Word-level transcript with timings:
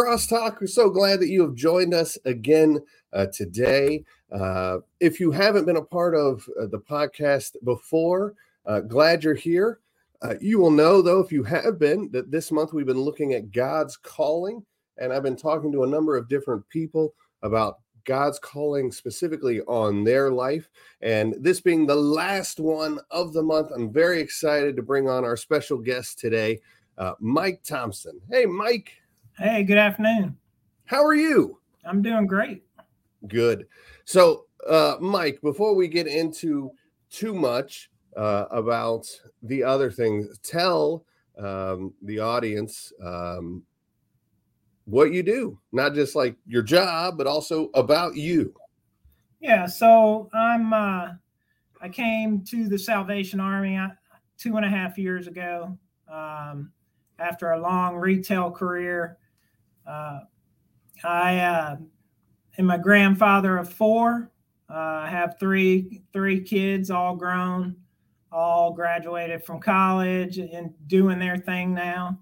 Crosstalk. 0.00 0.58
We're 0.58 0.66
so 0.66 0.88
glad 0.88 1.20
that 1.20 1.28
you 1.28 1.42
have 1.42 1.54
joined 1.54 1.92
us 1.92 2.16
again 2.24 2.80
uh, 3.12 3.26
today. 3.34 4.04
Uh, 4.32 4.78
if 4.98 5.20
you 5.20 5.30
haven't 5.30 5.66
been 5.66 5.76
a 5.76 5.82
part 5.82 6.14
of 6.14 6.48
uh, 6.58 6.68
the 6.68 6.78
podcast 6.78 7.56
before, 7.64 8.34
uh, 8.64 8.80
glad 8.80 9.22
you're 9.22 9.34
here. 9.34 9.80
Uh, 10.22 10.36
you 10.40 10.58
will 10.58 10.70
know, 10.70 11.02
though, 11.02 11.20
if 11.20 11.30
you 11.30 11.42
have 11.42 11.78
been, 11.78 12.10
that 12.12 12.30
this 12.30 12.50
month 12.50 12.72
we've 12.72 12.86
been 12.86 13.00
looking 13.00 13.34
at 13.34 13.52
God's 13.52 13.98
calling, 13.98 14.64
and 14.96 15.12
I've 15.12 15.22
been 15.22 15.36
talking 15.36 15.70
to 15.72 15.84
a 15.84 15.88
number 15.88 16.16
of 16.16 16.30
different 16.30 16.66
people 16.70 17.12
about 17.42 17.80
God's 18.06 18.38
calling 18.38 18.90
specifically 18.92 19.60
on 19.62 20.02
their 20.02 20.30
life. 20.30 20.70
And 21.02 21.34
this 21.40 21.60
being 21.60 21.86
the 21.86 21.94
last 21.94 22.58
one 22.58 23.00
of 23.10 23.34
the 23.34 23.42
month, 23.42 23.70
I'm 23.74 23.92
very 23.92 24.20
excited 24.22 24.76
to 24.76 24.82
bring 24.82 25.10
on 25.10 25.26
our 25.26 25.36
special 25.36 25.76
guest 25.76 26.18
today, 26.18 26.60
uh, 26.96 27.12
Mike 27.20 27.62
Thompson. 27.64 28.18
Hey, 28.30 28.46
Mike. 28.46 28.99
Hey, 29.42 29.62
good 29.62 29.78
afternoon. 29.78 30.36
How 30.84 31.02
are 31.02 31.14
you? 31.14 31.60
I'm 31.86 32.02
doing 32.02 32.26
great. 32.26 32.62
Good. 33.26 33.68
So, 34.04 34.44
uh, 34.68 34.96
Mike, 35.00 35.40
before 35.40 35.74
we 35.74 35.88
get 35.88 36.06
into 36.06 36.70
too 37.08 37.32
much 37.32 37.90
uh, 38.18 38.44
about 38.50 39.06
the 39.42 39.64
other 39.64 39.90
things, 39.90 40.38
tell 40.40 41.06
um, 41.38 41.94
the 42.02 42.18
audience 42.18 42.92
um, 43.02 43.62
what 44.84 45.10
you 45.10 45.22
do, 45.22 45.58
not 45.72 45.94
just 45.94 46.14
like 46.14 46.36
your 46.46 46.62
job, 46.62 47.16
but 47.16 47.26
also 47.26 47.70
about 47.72 48.16
you. 48.16 48.52
Yeah. 49.40 49.64
So 49.64 50.28
I'm. 50.34 50.74
Uh, 50.74 51.12
I 51.80 51.88
came 51.88 52.44
to 52.44 52.68
the 52.68 52.78
Salvation 52.78 53.40
Army 53.40 53.78
uh, 53.78 53.88
two 54.36 54.58
and 54.58 54.66
a 54.66 54.68
half 54.68 54.98
years 54.98 55.28
ago 55.28 55.78
um, 56.12 56.72
after 57.18 57.52
a 57.52 57.58
long 57.58 57.96
retail 57.96 58.50
career. 58.50 59.16
Uh, 59.90 60.20
I 61.02 61.38
uh, 61.38 61.76
am 62.58 62.70
a 62.70 62.78
grandfather 62.78 63.58
of 63.58 63.72
four. 63.72 64.30
Uh, 64.68 64.74
I 64.74 65.08
have 65.10 65.36
three 65.40 66.02
three 66.12 66.40
kids, 66.40 66.90
all 66.90 67.16
grown, 67.16 67.76
all 68.30 68.72
graduated 68.72 69.44
from 69.44 69.60
college 69.60 70.38
and 70.38 70.72
doing 70.86 71.18
their 71.18 71.36
thing 71.36 71.74
now. 71.74 72.20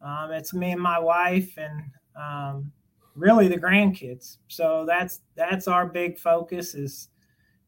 Um, 0.00 0.32
it's 0.32 0.54
me 0.54 0.72
and 0.72 0.80
my 0.80 0.98
wife, 0.98 1.58
and 1.58 1.82
um, 2.16 2.72
really 3.14 3.48
the 3.48 3.58
grandkids. 3.58 4.38
So 4.48 4.84
that's 4.86 5.20
that's 5.34 5.68
our 5.68 5.86
big 5.86 6.18
focus 6.18 6.74
is 6.74 7.10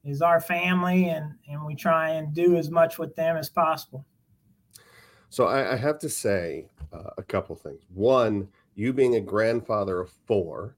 is 0.02 0.22
our 0.22 0.40
family, 0.40 1.10
and 1.10 1.34
and 1.46 1.62
we 1.66 1.74
try 1.74 2.10
and 2.10 2.32
do 2.32 2.56
as 2.56 2.70
much 2.70 2.98
with 2.98 3.14
them 3.16 3.36
as 3.36 3.50
possible. 3.50 4.06
So 5.28 5.46
I, 5.46 5.72
I 5.72 5.76
have 5.76 5.98
to 6.00 6.08
say 6.08 6.68
uh, 6.92 7.10
a 7.18 7.22
couple 7.22 7.54
things. 7.56 7.82
One 7.92 8.48
you 8.74 8.92
being 8.92 9.16
a 9.16 9.20
grandfather 9.20 10.00
of 10.00 10.10
four 10.26 10.76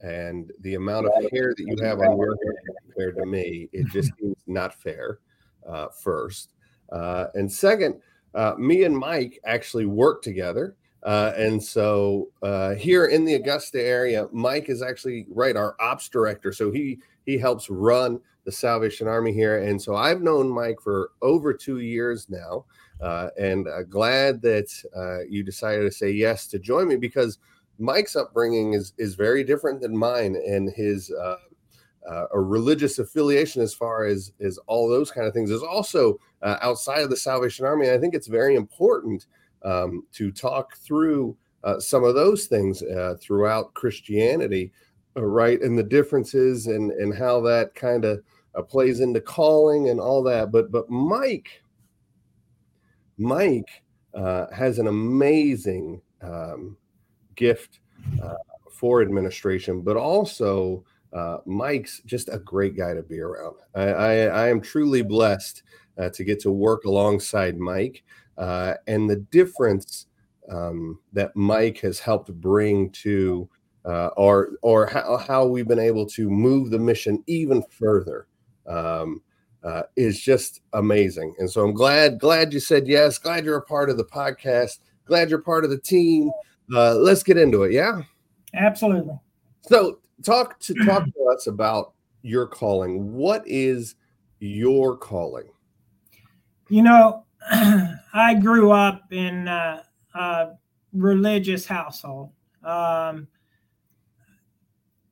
and 0.00 0.50
the 0.60 0.74
amount 0.74 1.06
of 1.06 1.12
hair 1.30 1.54
that 1.56 1.64
you 1.64 1.76
have 1.82 2.00
on 2.00 2.16
your 2.16 2.36
head 2.44 2.76
compared 2.84 3.16
to 3.16 3.26
me, 3.26 3.68
it 3.72 3.86
just 3.88 4.10
seems 4.20 4.36
not 4.46 4.74
fair. 4.74 5.18
Uh, 5.66 5.88
first, 5.88 6.54
uh, 6.90 7.26
and 7.34 7.50
second, 7.50 8.00
uh, 8.34 8.54
me 8.58 8.84
and 8.84 8.96
Mike 8.96 9.38
actually 9.44 9.86
work 9.86 10.22
together. 10.22 10.74
Uh, 11.02 11.32
and 11.36 11.62
so 11.62 12.28
uh, 12.42 12.74
here 12.74 13.06
in 13.06 13.24
the 13.24 13.34
Augusta 13.34 13.82
area, 13.82 14.26
Mike 14.32 14.68
is 14.68 14.82
actually 14.82 15.26
right 15.30 15.56
our 15.56 15.76
ops 15.80 16.08
director. 16.08 16.52
So 16.52 16.70
he 16.70 16.98
he 17.26 17.38
helps 17.38 17.70
run 17.70 18.20
the 18.44 18.52
Salvation 18.52 19.06
Army 19.06 19.32
here. 19.32 19.62
And 19.62 19.80
so 19.80 19.94
I've 19.94 20.22
known 20.22 20.48
Mike 20.48 20.80
for 20.80 21.12
over 21.22 21.52
two 21.52 21.78
years 21.78 22.28
now. 22.28 22.64
Uh, 23.00 23.28
and 23.38 23.66
uh, 23.66 23.82
glad 23.84 24.42
that 24.42 24.70
uh, 24.94 25.24
you 25.28 25.42
decided 25.42 25.82
to 25.82 25.90
say 25.90 26.10
yes 26.10 26.46
to 26.46 26.58
join 26.58 26.86
me 26.86 26.96
because 26.96 27.38
Mike's 27.78 28.14
upbringing 28.14 28.74
is 28.74 28.92
is 28.98 29.14
very 29.14 29.42
different 29.42 29.80
than 29.80 29.96
mine, 29.96 30.36
and 30.46 30.70
his 30.70 31.10
uh, 31.10 31.36
uh, 32.10 32.26
religious 32.34 32.98
affiliation 32.98 33.62
as 33.62 33.72
far 33.72 34.04
as 34.04 34.32
as 34.40 34.58
all 34.66 34.86
those 34.88 35.10
kind 35.10 35.26
of 35.26 35.32
things 35.32 35.50
is 35.50 35.62
also 35.62 36.18
outside 36.42 37.00
of 37.00 37.10
the 37.10 37.16
Salvation 37.16 37.64
Army. 37.64 37.86
And 37.86 37.96
I 37.96 38.00
think 38.00 38.14
it's 38.14 38.26
very 38.26 38.54
important 38.54 39.26
um, 39.62 40.04
to 40.12 40.30
talk 40.30 40.76
through 40.76 41.36
some 41.78 42.04
of 42.04 42.14
those 42.14 42.46
things 42.46 42.82
throughout 43.18 43.72
Christianity, 43.72 44.72
right, 45.16 45.60
and 45.62 45.78
the 45.78 45.82
differences 45.82 46.66
and 46.66 46.90
and 46.92 47.14
how 47.14 47.40
that 47.42 47.74
kind 47.74 48.04
of 48.04 48.22
plays 48.68 49.00
into 49.00 49.22
calling 49.22 49.88
and 49.88 49.98
all 50.00 50.22
that. 50.24 50.52
But 50.52 50.70
but 50.70 50.90
Mike 50.90 51.59
Mike 53.20 53.82
uh, 54.14 54.46
has 54.50 54.78
an 54.78 54.86
amazing 54.86 56.00
um, 56.22 56.76
gift 57.36 57.80
uh, 58.22 58.34
for 58.72 59.02
administration, 59.02 59.82
but 59.82 59.96
also 59.96 60.82
uh, 61.12 61.38
Mike's 61.44 62.00
just 62.06 62.30
a 62.30 62.38
great 62.38 62.76
guy 62.76 62.94
to 62.94 63.02
be 63.02 63.20
around. 63.20 63.56
I, 63.74 63.82
I, 63.82 64.12
I 64.24 64.48
am 64.48 64.60
truly 64.60 65.02
blessed 65.02 65.62
uh, 65.98 66.08
to 66.10 66.24
get 66.24 66.40
to 66.40 66.50
work 66.50 66.84
alongside 66.84 67.58
Mike 67.58 68.02
uh, 68.38 68.74
and 68.86 69.08
the 69.08 69.16
difference 69.16 70.06
um, 70.50 70.98
that 71.12 71.36
Mike 71.36 71.78
has 71.80 72.00
helped 72.00 72.32
bring 72.40 72.90
to 72.90 73.48
uh, 73.84 74.08
or 74.16 74.52
or 74.62 74.86
how, 74.86 75.16
how 75.16 75.46
we've 75.46 75.68
been 75.68 75.78
able 75.78 76.06
to 76.06 76.28
move 76.30 76.70
the 76.70 76.78
mission 76.78 77.22
even 77.26 77.62
further. 77.70 78.26
Um, 78.66 79.22
uh, 79.62 79.82
is 79.96 80.20
just 80.20 80.62
amazing. 80.72 81.34
And 81.38 81.50
so 81.50 81.64
I'm 81.64 81.74
glad, 81.74 82.18
glad 82.18 82.52
you 82.52 82.60
said 82.60 82.86
yes. 82.88 83.18
Glad 83.18 83.44
you're 83.44 83.58
a 83.58 83.62
part 83.62 83.90
of 83.90 83.96
the 83.96 84.04
podcast. 84.04 84.78
Glad 85.04 85.30
you're 85.30 85.40
part 85.40 85.64
of 85.64 85.70
the 85.70 85.78
team. 85.78 86.30
Uh, 86.74 86.94
let's 86.94 87.22
get 87.22 87.36
into 87.36 87.64
it. 87.64 87.72
Yeah, 87.72 88.02
absolutely. 88.54 89.18
So 89.62 89.98
talk 90.24 90.58
to 90.60 90.74
talk 90.84 91.04
to 91.04 91.34
us 91.34 91.46
about 91.46 91.92
your 92.22 92.46
calling. 92.46 93.12
What 93.12 93.42
is 93.46 93.96
your 94.38 94.96
calling? 94.96 95.48
You 96.68 96.82
know, 96.82 97.24
I 97.50 98.34
grew 98.40 98.70
up 98.70 99.12
in 99.12 99.48
uh, 99.48 99.82
a 100.14 100.50
religious 100.92 101.66
household. 101.66 102.30
Um, 102.62 103.26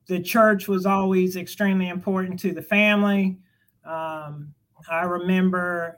the 0.07 0.21
church 0.21 0.67
was 0.67 0.85
always 0.85 1.35
extremely 1.35 1.89
important 1.89 2.39
to 2.39 2.51
the 2.51 2.61
family. 2.61 3.37
Um, 3.89 4.53
I 4.89 5.01
remember 5.01 5.97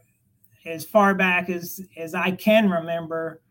as 0.65 0.85
far 0.85 1.13
back 1.13 1.49
as 1.49 1.81
as 1.97 2.15
I 2.15 2.31
can 2.31 2.69
remember, 2.69 3.41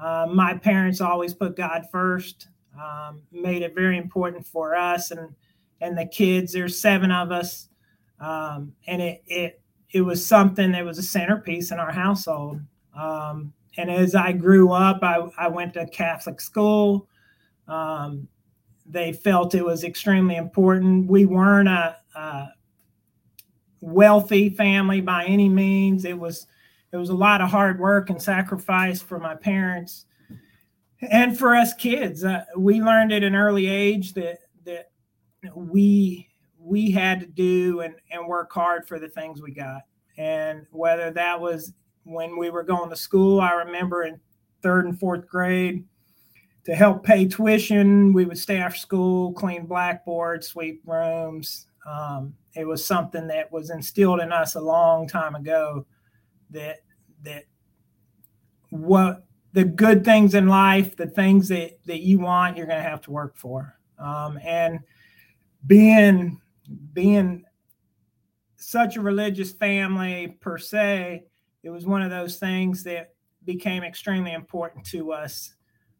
uh, 0.00 0.26
my 0.32 0.54
parents 0.54 1.00
always 1.00 1.34
put 1.34 1.56
God 1.56 1.86
first. 1.92 2.48
Um, 2.80 3.22
made 3.30 3.62
it 3.62 3.74
very 3.74 3.96
important 3.96 4.46
for 4.46 4.74
us 4.74 5.10
and 5.10 5.34
and 5.80 5.96
the 5.96 6.06
kids. 6.06 6.52
There's 6.52 6.78
seven 6.78 7.12
of 7.12 7.30
us, 7.30 7.68
um, 8.20 8.72
and 8.86 9.00
it 9.00 9.22
it 9.26 9.60
it 9.90 10.00
was 10.00 10.26
something 10.26 10.72
that 10.72 10.84
was 10.84 10.98
a 10.98 11.02
centerpiece 11.02 11.70
in 11.70 11.78
our 11.78 11.92
household. 11.92 12.60
Um, 12.98 13.52
and 13.76 13.90
as 13.90 14.14
I 14.14 14.32
grew 14.32 14.72
up, 14.72 15.02
I, 15.02 15.28
I 15.38 15.48
went 15.48 15.74
to 15.74 15.86
Catholic 15.86 16.40
school. 16.40 17.08
Um, 17.68 18.28
they 18.86 19.12
felt 19.12 19.54
it 19.54 19.64
was 19.64 19.84
extremely 19.84 20.36
important. 20.36 21.08
We 21.08 21.26
weren't 21.26 21.68
a, 21.68 21.96
a 22.14 22.48
wealthy 23.84 24.48
family 24.50 25.00
by 25.00 25.24
any 25.24 25.48
means. 25.48 26.04
It 26.04 26.18
was 26.18 26.46
it 26.92 26.96
was 26.96 27.10
a 27.10 27.14
lot 27.14 27.40
of 27.40 27.50
hard 27.50 27.78
work 27.78 28.10
and 28.10 28.20
sacrifice 28.20 29.02
for 29.02 29.18
my 29.18 29.34
parents 29.34 30.06
and 31.10 31.36
for 31.38 31.54
us 31.54 31.74
kids. 31.74 32.24
Uh, 32.24 32.44
we 32.56 32.80
learned 32.80 33.12
at 33.12 33.22
an 33.22 33.34
early 33.34 33.66
age 33.66 34.14
that 34.14 34.38
that 34.64 34.90
we 35.54 36.28
we 36.58 36.90
had 36.90 37.20
to 37.20 37.26
do 37.26 37.80
and, 37.80 37.94
and 38.10 38.26
work 38.26 38.50
hard 38.52 38.88
for 38.88 38.98
the 38.98 39.08
things 39.08 39.42
we 39.42 39.52
got. 39.52 39.82
And 40.16 40.66
whether 40.70 41.10
that 41.10 41.38
was 41.38 41.74
when 42.04 42.38
we 42.38 42.50
were 42.50 42.62
going 42.62 42.88
to 42.90 42.96
school, 42.96 43.40
I 43.40 43.52
remember 43.52 44.04
in 44.04 44.18
third 44.62 44.86
and 44.86 44.98
fourth 44.98 45.26
grade 45.28 45.84
to 46.64 46.74
help 46.74 47.04
pay 47.04 47.26
tuition, 47.26 48.14
we 48.14 48.24
would 48.24 48.38
stay 48.38 48.56
after 48.56 48.78
school, 48.78 49.34
clean 49.34 49.66
blackboards, 49.66 50.48
sweep 50.48 50.80
rooms, 50.86 51.66
um, 51.86 52.34
it 52.54 52.66
was 52.66 52.84
something 52.84 53.26
that 53.28 53.50
was 53.52 53.70
instilled 53.70 54.20
in 54.20 54.32
us 54.32 54.54
a 54.54 54.60
long 54.60 55.06
time 55.06 55.34
ago 55.34 55.86
that 56.50 56.78
that 57.22 57.44
what 58.70 59.24
the 59.52 59.64
good 59.64 60.04
things 60.04 60.34
in 60.34 60.48
life, 60.48 60.96
the 60.96 61.06
things 61.06 61.48
that 61.48 61.78
that 61.86 62.00
you 62.00 62.18
want, 62.18 62.56
you're 62.56 62.66
going 62.66 62.82
to 62.82 62.88
have 62.88 63.02
to 63.02 63.10
work 63.10 63.36
for. 63.36 63.78
Um, 63.98 64.38
and 64.42 64.80
being 65.66 66.40
being 66.92 67.44
such 68.56 68.96
a 68.96 69.00
religious 69.00 69.52
family 69.52 70.38
per 70.40 70.58
se, 70.58 71.24
it 71.62 71.70
was 71.70 71.86
one 71.86 72.02
of 72.02 72.10
those 72.10 72.36
things 72.36 72.82
that 72.84 73.14
became 73.44 73.84
extremely 73.84 74.32
important 74.32 74.84
to 74.86 75.12
us. 75.12 75.54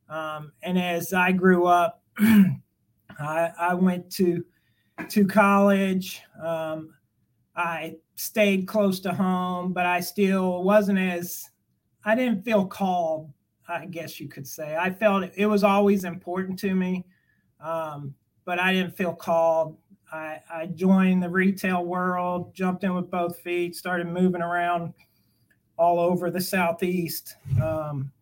Um, 0.08 0.52
and 0.62 0.78
as 0.78 1.12
I 1.12 1.32
grew 1.32 1.66
up, 1.66 2.02
I, 2.18 3.50
I, 3.58 3.74
went 3.74 4.10
to 4.12 4.44
to 5.08 5.26
college. 5.26 6.22
Um, 6.42 6.94
I 7.56 7.96
stayed 8.16 8.66
close 8.66 9.00
to 9.00 9.12
home, 9.12 9.72
but 9.72 9.86
I 9.86 10.00
still 10.00 10.62
wasn't 10.62 10.98
as 10.98 11.50
I 12.04 12.14
didn't 12.14 12.44
feel 12.44 12.66
called 12.66 13.32
I 13.68 13.86
guess 13.86 14.20
you 14.20 14.28
could 14.28 14.46
say. 14.46 14.76
I 14.76 14.90
felt 14.90 15.30
it 15.36 15.46
was 15.46 15.64
always 15.64 16.04
important 16.04 16.58
to 16.60 16.74
me, 16.74 17.04
um, 17.60 18.14
but 18.44 18.58
I 18.58 18.72
didn't 18.72 18.96
feel 18.96 19.14
called. 19.14 19.78
I, 20.12 20.40
I 20.52 20.66
joined 20.66 21.22
the 21.22 21.30
retail 21.30 21.84
world, 21.84 22.54
jumped 22.54 22.84
in 22.84 22.94
with 22.94 23.10
both 23.10 23.40
feet, 23.40 23.74
started 23.74 24.06
moving 24.06 24.42
around 24.42 24.92
all 25.76 25.98
over 25.98 26.30
the 26.30 26.40
southeast, 26.40 27.36
um, 27.62 28.12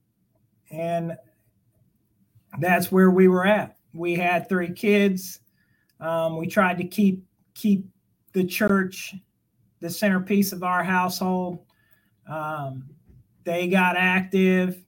and 0.70 1.16
that's 2.60 2.92
where 2.92 3.10
we 3.10 3.28
were 3.28 3.46
at. 3.46 3.76
We 3.92 4.14
had 4.14 4.48
three 4.48 4.72
kids. 4.72 5.40
Um, 6.02 6.36
we 6.36 6.46
tried 6.48 6.78
to 6.78 6.84
keep 6.84 7.24
keep 7.54 7.86
the 8.32 8.44
church 8.44 9.14
the 9.80 9.90
centerpiece 9.90 10.52
of 10.52 10.62
our 10.62 10.82
household. 10.82 11.64
Um, 12.28 12.84
they 13.44 13.68
got 13.68 13.96
active, 13.96 14.82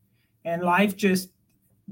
and 0.45 0.63
life 0.63 0.97
just 0.97 1.31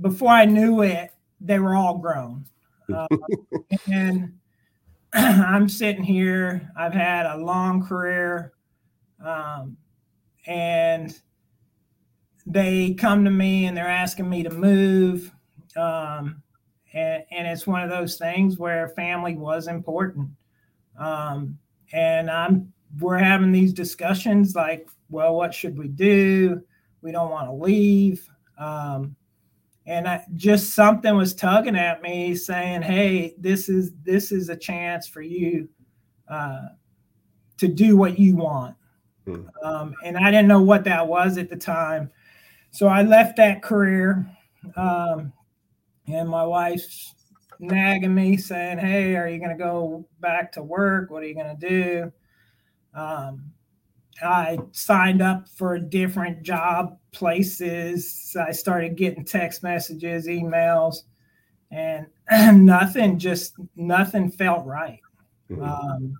before 0.00 0.30
I 0.30 0.44
knew 0.44 0.82
it, 0.82 1.10
they 1.40 1.58
were 1.58 1.74
all 1.74 1.98
grown. 1.98 2.46
Uh, 2.92 3.06
and 3.92 4.34
I'm 5.12 5.68
sitting 5.68 6.04
here. 6.04 6.70
I've 6.76 6.94
had 6.94 7.26
a 7.26 7.36
long 7.36 7.86
career, 7.86 8.52
um, 9.24 9.76
and 10.46 11.16
they 12.46 12.94
come 12.94 13.24
to 13.24 13.30
me 13.30 13.66
and 13.66 13.76
they're 13.76 13.86
asking 13.86 14.28
me 14.28 14.42
to 14.42 14.50
move. 14.50 15.32
Um, 15.76 16.41
and, 16.92 17.24
and, 17.30 17.46
it's 17.46 17.66
one 17.66 17.82
of 17.82 17.90
those 17.90 18.16
things 18.16 18.58
where 18.58 18.88
family 18.88 19.34
was 19.34 19.66
important. 19.66 20.30
Um, 20.98 21.58
and 21.92 22.30
I'm 22.30 22.72
we're 23.00 23.18
having 23.18 23.52
these 23.52 23.72
discussions 23.72 24.54
like, 24.54 24.88
well, 25.08 25.34
what 25.34 25.54
should 25.54 25.78
we 25.78 25.88
do? 25.88 26.62
We 27.00 27.12
don't 27.12 27.30
want 27.30 27.48
to 27.48 27.54
leave. 27.54 28.28
Um, 28.58 29.16
and 29.86 30.06
I, 30.06 30.24
just 30.36 30.74
something 30.74 31.16
was 31.16 31.34
tugging 31.34 31.76
at 31.76 32.02
me 32.02 32.34
saying, 32.34 32.82
hey, 32.82 33.34
this 33.38 33.68
is 33.68 33.92
this 34.04 34.30
is 34.30 34.48
a 34.48 34.56
chance 34.56 35.08
for 35.08 35.22
you 35.22 35.68
uh, 36.28 36.68
to 37.58 37.68
do 37.68 37.96
what 37.96 38.18
you 38.18 38.36
want. 38.36 38.76
Hmm. 39.26 39.46
Um, 39.64 39.94
and 40.04 40.16
I 40.16 40.30
didn't 40.30 40.48
know 40.48 40.62
what 40.62 40.84
that 40.84 41.06
was 41.06 41.38
at 41.38 41.48
the 41.48 41.56
time. 41.56 42.10
So 42.70 42.86
I 42.86 43.02
left 43.02 43.36
that 43.36 43.62
career. 43.62 44.26
Um, 44.76 45.32
and 46.06 46.28
my 46.28 46.44
wife's 46.44 47.14
nagging 47.58 48.14
me 48.14 48.36
saying, 48.36 48.78
Hey, 48.78 49.16
are 49.16 49.28
you 49.28 49.38
going 49.38 49.56
to 49.56 49.62
go 49.62 50.06
back 50.20 50.52
to 50.52 50.62
work? 50.62 51.10
What 51.10 51.22
are 51.22 51.26
you 51.26 51.34
going 51.34 51.56
to 51.58 51.68
do? 51.68 52.12
Um, 52.94 53.52
I 54.22 54.58
signed 54.72 55.22
up 55.22 55.48
for 55.48 55.78
different 55.78 56.42
job 56.42 56.98
places. 57.12 58.36
I 58.38 58.52
started 58.52 58.96
getting 58.96 59.24
text 59.24 59.62
messages, 59.62 60.26
emails, 60.26 60.96
and 61.70 62.06
nothing 62.64 63.18
just 63.18 63.54
nothing 63.76 64.30
felt 64.30 64.66
right. 64.66 65.00
Mm-hmm. 65.50 65.62
Um, 65.62 66.14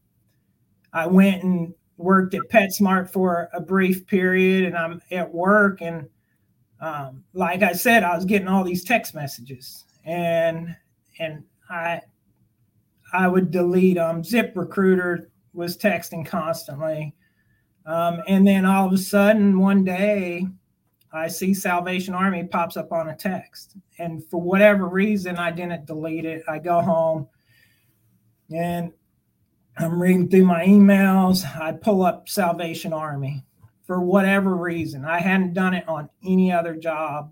I 0.93 1.07
went 1.07 1.43
and 1.43 1.75
worked 1.97 2.35
at 2.35 2.43
PetSmart 2.51 3.11
for 3.11 3.49
a 3.53 3.61
brief 3.61 4.07
period, 4.07 4.65
and 4.65 4.77
I'm 4.77 5.01
at 5.11 5.33
work, 5.33 5.81
and 5.81 6.09
um, 6.83 7.23
like 7.33 7.63
I 7.63 7.73
said, 7.73 8.03
I 8.03 8.15
was 8.15 8.25
getting 8.25 8.49
all 8.49 8.65
these 8.65 8.85
text 8.85 9.15
messages, 9.15 9.85
and 10.05 10.77
and 11.19 11.45
I 11.71 12.01
I 13.13 13.29
would 13.29 13.53
delete 13.53 13.97
them. 13.97 14.25
Zip 14.25 14.53
Recruiter 14.57 15.31
was 15.55 15.79
texting 15.79 16.27
constantly. 16.27 17.15
Um, 17.87 18.23
and 18.27 18.47
then 18.47 18.65
all 18.65 18.87
of 18.87 18.93
a 18.93 18.99
sudden, 18.99 19.59
one 19.59 19.85
day, 19.85 20.47
I 21.13 21.29
see 21.29 21.53
Salvation 21.53 22.15
Army 22.15 22.45
pops 22.45 22.77
up 22.77 22.91
on 22.91 23.11
a 23.11 23.17
text. 23.17 23.77
And 23.99 24.25
for 24.31 24.41
whatever 24.41 24.89
reason, 24.89 25.37
I 25.37 25.51
didn't 25.51 25.87
delete 25.87 26.25
it. 26.25 26.43
I 26.49 26.59
go 26.59 26.81
home 26.81 27.29
and 28.55 28.93
I'm 29.77 30.01
reading 30.01 30.29
through 30.29 30.47
my 30.47 30.65
emails. 30.65 31.45
I 31.61 31.73
pull 31.73 32.03
up 32.03 32.29
Salvation 32.29 32.93
Army 32.93 33.45
for 33.93 34.01
whatever 34.01 34.57
reason. 34.57 35.05
I 35.05 35.21
hadn't 35.21 35.53
done 35.53 35.75
it 35.75 35.87
on 35.87 36.09
any 36.25 36.51
other 36.51 36.75
job 36.75 37.31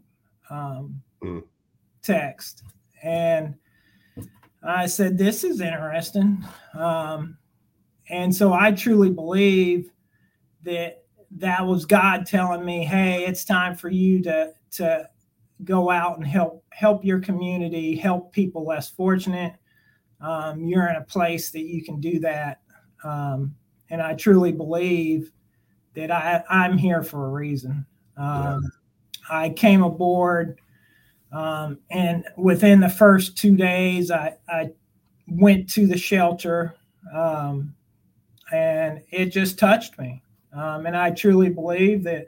um, 0.51 1.01
mm. 1.23 1.43
text. 2.03 2.65
And 3.03 3.55
I 4.63 4.85
said, 4.85 5.17
This 5.17 5.43
is 5.43 5.63
interesting. 5.63 6.45
Um, 6.75 7.39
and 8.11 8.35
so 8.35 8.53
I 8.53 8.73
truly 8.73 9.09
believe 9.09 9.91
that 10.65 11.05
that 11.39 11.67
was 11.67 11.87
God 11.87 12.27
telling 12.27 12.63
me, 12.63 12.85
"Hey, 12.85 13.25
it's 13.25 13.45
time 13.45 13.75
for 13.75 13.89
you 13.89 14.21
to 14.25 14.53
to 14.73 15.09
go 15.65 15.89
out 15.89 16.19
and 16.19 16.27
help 16.27 16.63
help 16.73 17.07
your 17.07 17.21
community, 17.21 17.97
help 17.97 18.33
people 18.33 18.67
less 18.67 18.91
fortunate. 18.91 19.55
Um, 20.21 20.67
you're 20.67 20.89
in 20.89 20.97
a 20.97 21.05
place 21.05 21.53
that 21.53 21.63
you 21.63 21.83
can 21.83 22.01
do 22.01 22.19
that." 22.19 22.61
Um, 23.03 23.55
and 23.89 24.03
I 24.03 24.13
truly 24.13 24.53
believe 24.53 25.33
that 25.95 26.11
I, 26.11 26.43
I'm 26.49 26.79
here 26.79 27.03
for 27.03 27.27
a 27.27 27.31
reason. 27.31 27.87
Um, 28.17 28.63
yeah. 28.63 28.69
I 29.31 29.51
came 29.51 29.83
aboard, 29.83 30.61
um, 31.33 31.79
and 31.91 32.25
within 32.37 32.81
the 32.81 32.89
first 32.89 33.37
two 33.39 33.57
days, 33.57 34.11
I, 34.11 34.37
I 34.49 34.71
went 35.29 35.71
to 35.71 35.87
the 35.87 35.97
shelter. 35.97 36.75
Um, 37.15 37.75
and 38.53 39.03
it 39.11 39.27
just 39.27 39.59
touched 39.59 39.99
me. 39.99 40.23
Um, 40.53 40.87
and 40.87 40.97
I 40.97 41.11
truly 41.11 41.49
believe 41.49 42.03
that 42.05 42.27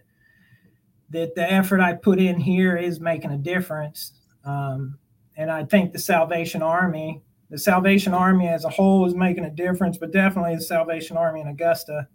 that 1.11 1.35
the 1.35 1.53
effort 1.53 1.81
I 1.81 1.93
put 1.93 2.19
in 2.19 2.41
here 2.41 2.76
is 2.76 2.99
making 2.99 3.32
a 3.32 3.37
difference. 3.37 4.12
Um, 4.44 4.99
and 5.37 5.50
I 5.50 5.64
think 5.64 5.93
the 5.93 5.99
Salvation 5.99 6.62
Army, 6.62 7.23
the 7.50 7.59
Salvation 7.59 8.14
Army 8.14 8.49
as 8.49 8.64
a 8.64 8.70
whole, 8.70 9.05
is 9.05 9.14
making 9.14 9.44
a 9.44 9.50
difference. 9.50 9.99
But 9.99 10.12
definitely 10.12 10.55
the 10.55 10.62
Salvation 10.62 11.17
Army 11.17 11.41
in 11.41 11.49
Augusta, 11.49 12.09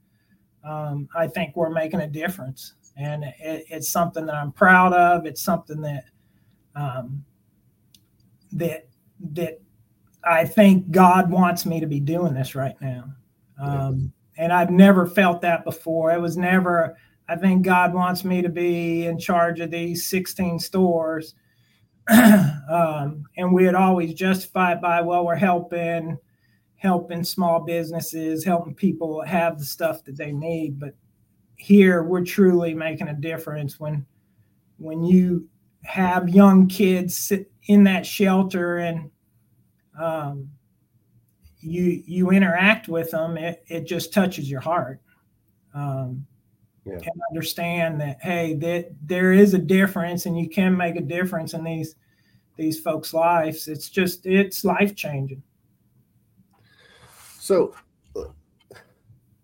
um, 0.67 1.07
I 1.15 1.27
think 1.27 1.55
we're 1.55 1.69
making 1.69 2.01
a 2.01 2.07
difference, 2.07 2.73
and 2.97 3.23
it, 3.23 3.65
it's 3.69 3.89
something 3.89 4.25
that 4.25 4.35
I'm 4.35 4.51
proud 4.51 4.93
of. 4.93 5.25
It's 5.25 5.41
something 5.41 5.81
that 5.81 6.05
um, 6.75 7.23
that 8.51 8.87
that 9.33 9.59
I 10.23 10.45
think 10.45 10.91
God 10.91 11.29
wants 11.29 11.65
me 11.65 11.79
to 11.79 11.87
be 11.87 11.99
doing 11.99 12.33
this 12.33 12.55
right 12.55 12.75
now. 12.81 13.05
Um, 13.59 14.13
and 14.37 14.53
I've 14.53 14.69
never 14.69 15.07
felt 15.07 15.41
that 15.41 15.63
before. 15.63 16.11
It 16.11 16.21
was 16.21 16.37
never, 16.37 16.95
I 17.27 17.35
think 17.35 17.63
God 17.65 17.93
wants 17.93 18.23
me 18.23 18.41
to 18.41 18.49
be 18.49 19.05
in 19.05 19.17
charge 19.17 19.59
of 19.59 19.71
these 19.71 20.07
16 20.07 20.59
stores. 20.59 21.33
um, 22.09 23.23
and 23.35 23.51
we 23.51 23.63
had 23.63 23.75
always 23.75 24.13
justified 24.13 24.81
by, 24.81 25.01
well, 25.01 25.25
we're 25.25 25.35
helping, 25.35 26.17
helping 26.77 27.23
small 27.23 27.59
businesses, 27.59 28.43
helping 28.43 28.73
people 28.73 29.21
have 29.21 29.59
the 29.59 29.65
stuff 29.65 30.03
that 30.05 30.17
they 30.17 30.31
need. 30.31 30.79
But 30.79 30.95
here 31.57 32.03
we're 32.03 32.23
truly 32.23 32.73
making 32.73 33.09
a 33.09 33.13
difference 33.13 33.79
when, 33.79 34.05
when 34.77 35.03
you 35.03 35.47
have 35.83 36.29
young 36.29 36.67
kids 36.67 37.17
sit 37.17 37.51
in 37.67 37.83
that 37.83 38.05
shelter 38.05 38.77
and, 38.77 39.11
um, 39.99 40.49
you 41.59 42.03
you 42.05 42.29
interact 42.29 42.87
with 42.87 43.11
them, 43.11 43.37
it, 43.37 43.63
it 43.67 43.85
just 43.85 44.13
touches 44.13 44.49
your 44.49 44.61
heart. 44.61 45.01
Um, 45.73 46.25
yeah. 46.85 46.93
And 46.93 47.21
understand 47.29 47.99
that 47.99 48.17
hey, 48.21 48.53
that 48.55 48.91
there 49.03 49.33
is 49.33 49.53
a 49.53 49.59
difference, 49.59 50.25
and 50.25 50.39
you 50.39 50.49
can 50.49 50.77
make 50.77 50.95
a 50.95 51.01
difference 51.01 51.53
in 51.53 51.63
these 51.63 51.95
these 52.55 52.79
folks' 52.79 53.13
lives. 53.13 53.67
It's 53.67 53.89
just 53.89 54.25
it's 54.25 54.63
life 54.63 54.95
changing. 54.95 55.43
So, 57.47 57.73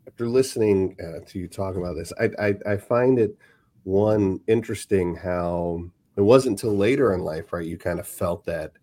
after 0.05 0.27
listening 0.27 0.97
uh, 0.99 1.25
to 1.25 1.39
you 1.39 1.47
talk 1.47 1.77
about 1.77 1.95
this, 1.95 2.11
I, 2.19 2.29
I 2.37 2.73
I 2.73 2.75
find 2.75 3.17
it 3.17 3.37
one 3.83 4.41
interesting 4.47 5.15
how 5.15 5.85
it 6.17 6.21
wasn't 6.21 6.61
until 6.61 6.75
later 6.75 7.13
in 7.13 7.21
life, 7.21 7.53
right? 7.53 7.65
You 7.65 7.77
kind 7.77 8.01
of 8.01 8.07
felt 8.07 8.43
that 8.43 8.73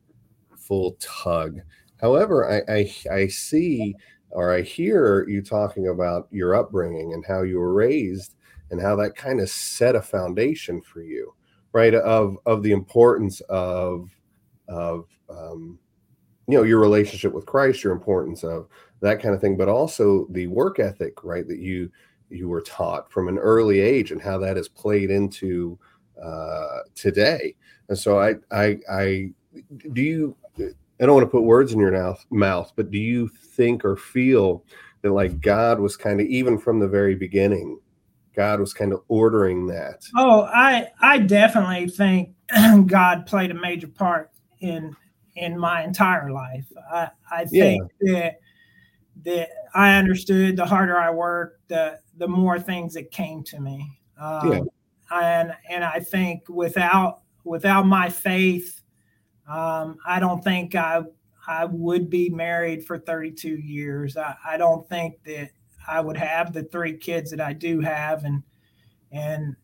full 0.57 0.97
tug 1.01 1.61
However, 2.01 2.51
I, 2.51 2.63
I, 2.73 2.95
I 3.13 3.27
see 3.27 3.95
or 4.31 4.55
I 4.55 4.63
hear 4.63 5.29
you 5.29 5.43
talking 5.43 5.89
about 5.89 6.29
your 6.31 6.55
upbringing 6.55 7.13
and 7.13 7.23
how 7.27 7.43
you 7.43 7.59
were 7.59 7.75
raised 7.75 8.37
and 8.71 8.81
how 8.81 8.97
that 8.97 9.17
kind 9.17 9.39
of 9.41 9.51
set 9.51 9.97
a 9.97 10.01
foundation 10.01 10.81
for 10.81 11.03
you, 11.03 11.35
right? 11.73 11.95
Of 11.95 12.39
of 12.47 12.63
the 12.63 12.73
importance 12.73 13.43
of 13.51 14.09
of 14.67 15.09
um, 15.29 15.79
you 16.51 16.59
know 16.59 16.65
your 16.65 16.81
relationship 16.81 17.33
with 17.33 17.47
Christ, 17.47 17.85
your 17.85 17.93
importance 17.93 18.43
of 18.45 18.67
that 19.01 19.21
kind 19.21 19.35
of 19.35 19.41
thing, 19.41 19.57
but 19.57 19.69
also 19.69 20.27
the 20.31 20.47
work 20.49 20.79
ethic, 20.79 21.23
right? 21.25 21.47
That 21.47 21.59
you 21.59 21.91
you 22.29 22.49
were 22.49 22.61
taught 22.61 23.11
from 23.11 23.29
an 23.29 23.39
early 23.39 23.81
age 23.81 24.13
and 24.13 24.21
how 24.21 24.39
that 24.39 24.57
has 24.57 24.69
played 24.69 25.11
into 25.11 25.79
uh, 26.23 26.81
today. 26.95 27.55
And 27.89 27.99
so 27.99 28.21
I 28.21 28.35
I 28.51 28.79
I 28.91 29.31
do 29.93 30.03
you 30.03 30.37
I 30.59 31.07
don't 31.07 31.15
want 31.15 31.27
to 31.27 31.31
put 31.31 31.43
words 31.43 31.73
in 31.73 31.81
your 31.81 32.17
mouth, 32.31 32.73
but 32.77 32.91
do 32.91 32.99
you 32.99 33.29
think 33.29 33.85
or 33.85 33.97
feel 33.97 34.65
that 35.03 35.13
like 35.13 35.41
God 35.41 35.81
was 35.81 35.97
kind 35.97 36.21
of 36.21 36.27
even 36.27 36.59
from 36.59 36.79
the 36.79 36.89
very 36.89 37.15
beginning 37.15 37.81
God 38.35 38.61
was 38.61 38.73
kind 38.73 38.93
of 38.93 39.03
ordering 39.09 39.67
that? 39.67 40.05
Oh, 40.17 40.43
I 40.43 40.89
I 41.01 41.19
definitely 41.19 41.89
think 41.89 42.31
God 42.87 43.27
played 43.27 43.51
a 43.51 43.55
major 43.55 43.89
part 43.89 44.31
in 44.61 44.97
in 45.37 45.59
my 45.59 45.83
entire 45.83 46.31
life. 46.31 46.67
I, 46.93 47.11
I 47.31 47.45
think 47.45 47.91
yeah. 48.01 48.13
that 48.13 48.41
that 49.25 49.49
I 49.75 49.97
understood 49.97 50.57
the 50.57 50.67
harder 50.67 50.99
I 50.99 51.11
worked, 51.11 51.69
the 51.69 51.99
the 52.17 52.29
more 52.29 52.59
things 52.59 52.95
that 52.95 53.11
came 53.11 53.43
to 53.45 53.61
me. 53.61 54.01
Um, 54.19 54.53
yeah. 54.53 54.61
And 55.13 55.55
and 55.69 55.85
I 55.85 56.01
think 56.01 56.49
without 56.49 57.21
without 57.45 57.87
my 57.87 58.09
faith, 58.09 58.81
um, 59.49 59.97
I 60.07 60.21
don't 60.21 60.43
think 60.43 60.75
I 60.75 61.03
I 61.47 61.65
would 61.65 62.11
be 62.11 62.31
married 62.31 62.85
for 62.85 62.99
32 62.99 63.57
years. 63.57 64.17
I, 64.17 64.37
I 64.47 64.57
don't 64.57 64.89
think 64.89 65.23
that 65.25 65.51
I 65.89 66.01
would 66.01 66.17
have 66.17 66.53
the 66.53 66.65
three 66.65 66.97
kids 66.97 67.31
that 67.31 67.41
I 67.41 67.53
do 67.53 67.81
have, 67.81 68.25
and 68.25 68.43
and 69.11 69.57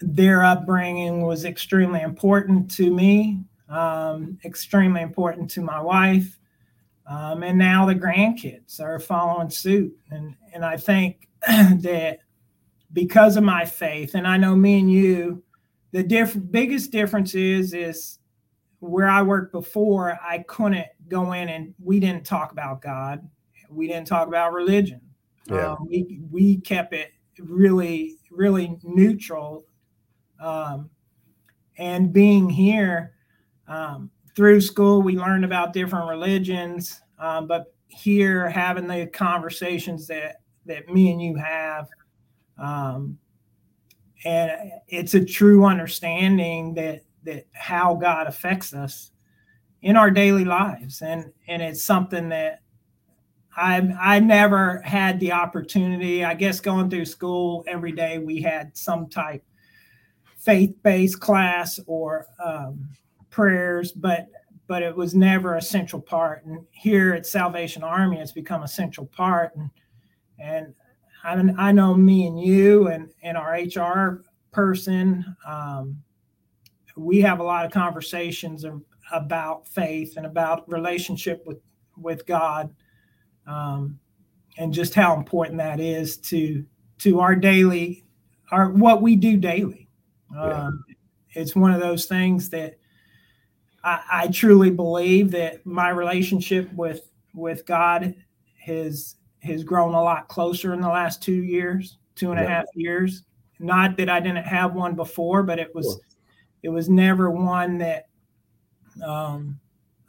their 0.00 0.44
upbringing 0.44 1.22
was 1.22 1.44
extremely 1.44 2.02
important 2.02 2.70
to 2.72 2.92
me, 2.92 3.42
um, 3.68 4.38
extremely 4.44 5.02
important 5.02 5.50
to 5.50 5.60
my 5.60 5.80
wife, 5.80 6.38
um, 7.06 7.42
and 7.42 7.58
now 7.58 7.86
the 7.86 7.94
grandkids 7.94 8.80
are 8.80 8.98
following 8.98 9.50
suit. 9.50 9.96
And 10.10 10.34
and 10.52 10.64
I 10.64 10.76
think 10.76 11.28
that 11.46 12.18
because 12.92 13.36
of 13.36 13.44
my 13.44 13.64
faith, 13.64 14.14
and 14.14 14.26
I 14.26 14.36
know 14.36 14.56
me 14.56 14.80
and 14.80 14.90
you, 14.90 15.42
the 15.92 16.02
diff- 16.02 16.38
biggest 16.50 16.90
difference 16.90 17.34
is 17.34 17.74
is 17.74 18.18
where 18.80 19.08
I 19.08 19.22
worked 19.22 19.52
before, 19.52 20.18
I 20.22 20.38
couldn't 20.46 20.86
go 21.08 21.32
in 21.32 21.48
and 21.48 21.74
we 21.82 21.98
didn't 21.98 22.24
talk 22.24 22.52
about 22.52 22.80
God, 22.80 23.28
we 23.70 23.88
didn't 23.88 24.06
talk 24.06 24.28
about 24.28 24.52
religion. 24.52 25.00
Yeah. 25.46 25.72
Um, 25.72 25.86
we 25.88 26.20
we 26.30 26.58
kept 26.58 26.92
it 26.92 27.12
really 27.38 28.18
really 28.30 28.78
neutral. 28.82 29.64
Um, 30.40 30.90
and 31.78 32.12
being 32.12 32.48
here 32.48 33.14
um, 33.68 34.10
through 34.34 34.60
school, 34.60 35.02
we 35.02 35.16
learned 35.16 35.44
about 35.44 35.72
different 35.72 36.08
religions, 36.08 37.00
um, 37.18 37.46
but 37.46 37.74
here 37.88 38.48
having 38.48 38.86
the 38.86 39.06
conversations 39.06 40.06
that 40.06 40.36
that 40.66 40.88
me 40.88 41.10
and 41.10 41.22
you 41.22 41.34
have, 41.36 41.88
um, 42.58 43.18
and 44.24 44.52
it's 44.88 45.14
a 45.14 45.24
true 45.24 45.64
understanding 45.64 46.74
that 46.74 47.02
that 47.24 47.46
how 47.52 47.94
God 47.94 48.26
affects 48.26 48.72
us 48.72 49.10
in 49.82 49.96
our 49.96 50.10
daily 50.10 50.44
lives, 50.44 51.02
and 51.02 51.32
and 51.46 51.62
it's 51.62 51.82
something 51.82 52.28
that 52.28 52.60
I 53.56 53.76
I 54.00 54.20
never 54.20 54.80
had 54.82 55.18
the 55.20 55.32
opportunity. 55.32 56.24
I 56.24 56.34
guess 56.34 56.60
going 56.60 56.90
through 56.90 57.06
school 57.06 57.64
every 57.66 57.92
day, 57.92 58.18
we 58.18 58.40
had 58.40 58.76
some 58.76 59.08
type 59.08 59.42
faith-based 60.36 61.20
class 61.20 61.80
or 61.86 62.26
um, 62.42 62.88
prayers, 63.38 63.92
but 63.92 64.26
but 64.66 64.82
it 64.82 64.94
was 64.94 65.14
never 65.14 65.54
a 65.54 65.62
central 65.62 66.02
part. 66.02 66.44
And 66.44 66.58
here 66.72 67.14
at 67.14 67.24
Salvation 67.24 67.84
Army, 67.84 68.18
it's 68.18 68.32
become 68.32 68.64
a 68.64 68.68
central 68.68 69.06
part. 69.06 69.54
And 69.54 69.70
and 70.40 70.74
I, 71.22 71.68
I 71.68 71.72
know 71.72 71.94
me 71.94 72.26
and 72.26 72.40
you 72.40 72.88
and 72.88 73.10
and 73.22 73.36
our 73.36 73.52
HR 73.52 74.24
person, 74.50 75.24
um, 75.46 76.02
we 76.96 77.20
have 77.20 77.38
a 77.38 77.44
lot 77.44 77.64
of 77.64 77.70
conversations 77.70 78.64
about 79.12 79.68
faith 79.68 80.16
and 80.16 80.26
about 80.26 80.68
relationship 80.68 81.44
with 81.46 81.60
with 81.96 82.26
God 82.26 82.74
um, 83.46 84.00
and 84.58 84.74
just 84.74 84.94
how 84.94 85.14
important 85.16 85.58
that 85.58 85.78
is 85.78 86.16
to 86.18 86.64
to 86.98 87.20
our 87.20 87.36
daily 87.36 88.04
our 88.50 88.70
what 88.70 89.00
we 89.00 89.14
do 89.14 89.36
daily. 89.36 89.88
Yeah. 90.34 90.64
Um, 90.64 90.84
it's 91.34 91.54
one 91.54 91.70
of 91.70 91.80
those 91.80 92.06
things 92.06 92.50
that 92.50 92.78
I, 93.88 94.24
I, 94.24 94.28
truly 94.28 94.70
believe 94.70 95.30
that 95.30 95.64
my 95.64 95.88
relationship 95.88 96.72
with 96.74 97.10
with 97.34 97.64
God 97.66 98.14
has 98.60 99.16
has 99.42 99.64
grown 99.64 99.94
a 99.94 100.02
lot 100.02 100.28
closer 100.28 100.74
in 100.74 100.80
the 100.80 100.88
last 100.88 101.22
two 101.22 101.42
years, 101.42 101.98
two 102.14 102.32
and 102.32 102.40
yeah. 102.40 102.46
a 102.46 102.48
half 102.48 102.66
years. 102.74 103.22
Not 103.60 103.96
that 103.96 104.08
I 104.08 104.20
didn't 104.20 104.44
have 104.44 104.74
one 104.74 104.94
before, 104.94 105.42
but 105.42 105.58
it 105.58 105.74
was 105.74 106.00
it 106.62 106.68
was 106.68 106.88
never 106.88 107.30
one 107.30 107.78
that 107.78 108.08
um, 109.04 109.58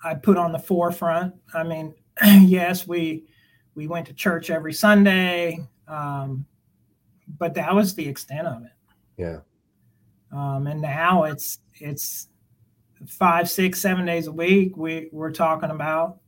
I 0.03 0.15
put 0.15 0.37
on 0.37 0.51
the 0.51 0.59
forefront. 0.59 1.35
I 1.53 1.63
mean, 1.63 1.93
yes, 2.23 2.87
we 2.87 3.25
we 3.75 3.87
went 3.87 4.07
to 4.07 4.13
church 4.13 4.49
every 4.49 4.73
Sunday, 4.73 5.65
um, 5.87 6.45
but 7.37 7.53
that 7.53 7.73
was 7.73 7.95
the 7.95 8.07
extent 8.07 8.47
of 8.47 8.63
it. 8.63 8.71
Yeah. 9.17 9.39
Um, 10.31 10.67
and 10.67 10.81
now 10.81 11.23
it's 11.23 11.59
it's 11.75 12.27
five, 13.07 13.49
six, 13.49 13.81
seven 13.81 14.05
days 14.05 14.27
a 14.27 14.31
week. 14.31 14.77
We 14.77 15.09
we're 15.11 15.31
talking 15.31 15.69
about 15.69 16.19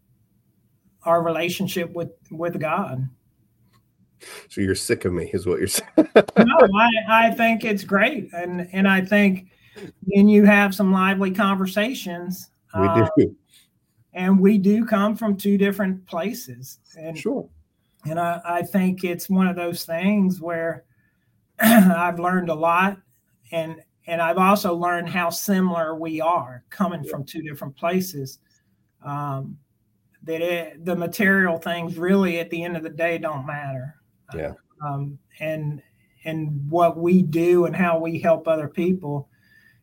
our 1.04 1.24
relationship 1.24 1.92
with 1.94 2.12
with 2.32 2.60
God. 2.60 3.08
So 4.50 4.62
you're 4.62 4.76
sick 4.76 5.06
of 5.06 5.14
me, 5.14 5.32
is 5.34 5.48
what 5.48 5.58
you're 5.60 5.68
saying? 5.68 5.90
no, 6.16 6.58
I, 6.78 6.90
I 7.10 7.32
think 7.32 7.64
it's 7.64 7.84
great, 7.84 8.30
and 8.34 8.68
and 8.72 8.88
I 8.88 9.02
think 9.02 9.48
and 10.14 10.30
you 10.30 10.46
have 10.46 10.76
some 10.76 10.92
lively 10.92 11.32
conversations. 11.32 12.50
We 12.80 12.88
uh, 12.88 13.10
do 13.18 13.36
and 14.14 14.40
we 14.40 14.58
do 14.58 14.86
come 14.86 15.16
from 15.16 15.38
two 15.38 15.58
different 15.58 16.06
places 16.08 16.80
and 16.98 17.18
sure 17.18 17.48
and 18.06 18.20
I, 18.20 18.42
I 18.44 18.62
think 18.64 19.04
it's 19.04 19.30
one 19.30 19.48
of 19.48 19.56
those 19.56 19.86
things 19.86 20.42
where 20.42 20.84
i've 21.60 22.20
learned 22.20 22.50
a 22.50 22.56
lot 22.56 22.98
and 23.52 23.76
and 24.08 24.22
i've 24.22 24.38
also 24.38 24.74
learned 24.74 25.10
how 25.10 25.30
similar 25.30 25.96
we 25.96 26.20
are 26.22 26.64
coming 26.70 27.04
from 27.04 27.24
two 27.24 27.42
different 27.42 27.76
places. 27.76 28.40
Um, 29.04 29.58
that 30.24 30.42
it, 30.42 30.86
the 30.86 30.96
material 30.96 31.58
things 31.58 31.98
really 31.98 32.40
at 32.40 32.50
the 32.50 32.64
end 32.64 32.78
of 32.78 32.84
the 32.84 32.90
day 32.90 33.18
don't 33.18 33.46
matter. 33.46 33.96
Yeah. 34.36 34.54
Um, 34.86 35.18
and 35.40 35.82
and 36.24 36.70
what 36.70 36.98
we 36.98 37.24
do 37.24 37.66
and 37.66 37.76
how 37.76 38.00
we 38.00 38.20
help 38.20 38.48
other 38.48 38.68
people 38.68 39.30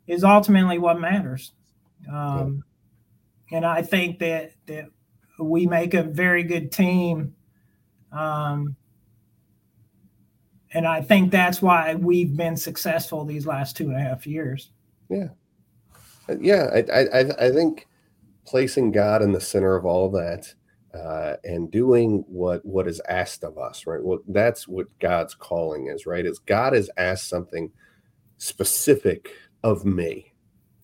is 0.07 0.23
ultimately 0.23 0.79
what 0.79 1.01
matters. 1.01 1.53
Um, 2.11 2.63
and 3.51 3.67
I 3.67 3.83
think 3.83 4.21
that 4.21 4.53
that 4.67 4.87
we 5.39 5.67
make 5.67 5.95
a 5.95 6.03
very 6.03 6.45
good 6.45 6.71
team. 6.71 7.35
Um, 8.13 8.77
and 10.73 10.87
I 10.87 11.01
think 11.01 11.31
that's 11.31 11.63
why 11.63 11.95
we've 11.95 12.37
been 12.37 12.57
successful 12.57 13.25
these 13.25 13.47
last 13.47 13.77
two 13.77 13.89
and 13.89 13.97
a 13.97 14.01
half 14.01 14.27
years. 14.27 14.71
Yeah, 15.09 15.29
yeah. 16.41 16.69
I 16.75 17.01
I, 17.01 17.47
I 17.47 17.51
think 17.51 17.87
placing 18.47 18.93
God 18.93 19.23
in 19.23 19.33
the 19.33 19.41
center 19.41 19.77
of 19.77 19.85
all 19.85 20.11
that 20.11 20.53
uh, 20.95 21.37
and 21.45 21.71
doing 21.71 22.25
what 22.29 22.65
what 22.65 22.89
is 22.89 23.01
asked 23.09 23.45
of 23.45 23.59
us, 23.59 23.87
right? 23.87 24.03
Well, 24.03 24.21
that's 24.29 24.69
what 24.69 24.87
God's 24.99 25.35
calling 25.35 25.89
is, 25.89 26.07
right? 26.07 26.27
Is 26.27 26.39
God 26.39 26.73
has 26.73 26.91
asked 26.97 27.29
something 27.29 27.71
specific 28.39 29.31
of 29.63 29.85
me 29.85 30.33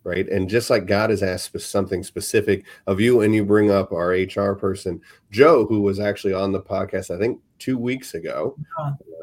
right? 0.04 0.28
And 0.28 0.48
just 0.48 0.70
like 0.70 0.86
God 0.86 1.10
has 1.10 1.22
asked 1.22 1.50
for 1.50 1.58
something 1.58 2.02
specific 2.02 2.64
of 2.86 3.00
you, 3.00 3.22
and 3.22 3.34
you 3.34 3.44
bring 3.44 3.70
up 3.70 3.90
our 3.90 4.10
HR 4.10 4.54
person, 4.54 5.00
Joe, 5.30 5.66
who 5.66 5.80
was 5.80 5.98
actually 5.98 6.34
on 6.34 6.52
the 6.52 6.60
podcast, 6.60 7.14
I 7.14 7.18
think 7.18 7.40
two 7.58 7.78
weeks 7.78 8.14
ago, 8.14 8.56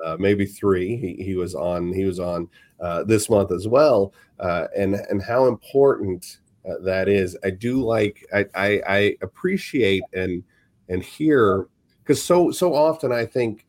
uh, 0.05 0.17
maybe 0.19 0.45
three. 0.45 0.95
He, 0.97 1.23
he 1.23 1.35
was 1.35 1.55
on. 1.55 1.93
He 1.93 2.05
was 2.05 2.19
on 2.19 2.47
uh, 2.79 3.03
this 3.03 3.29
month 3.29 3.51
as 3.51 3.67
well, 3.67 4.13
uh, 4.39 4.67
and 4.77 4.95
and 4.95 5.21
how 5.21 5.47
important 5.47 6.39
uh, 6.69 6.75
that 6.83 7.07
is. 7.07 7.38
I 7.43 7.50
do 7.51 7.81
like. 7.81 8.25
I, 8.33 8.45
I, 8.55 8.81
I 8.88 9.17
appreciate 9.21 10.03
and 10.13 10.43
and 10.89 11.03
hear 11.03 11.67
because 12.03 12.23
so 12.23 12.51
so 12.51 12.73
often 12.73 13.11
I 13.11 13.25
think 13.25 13.65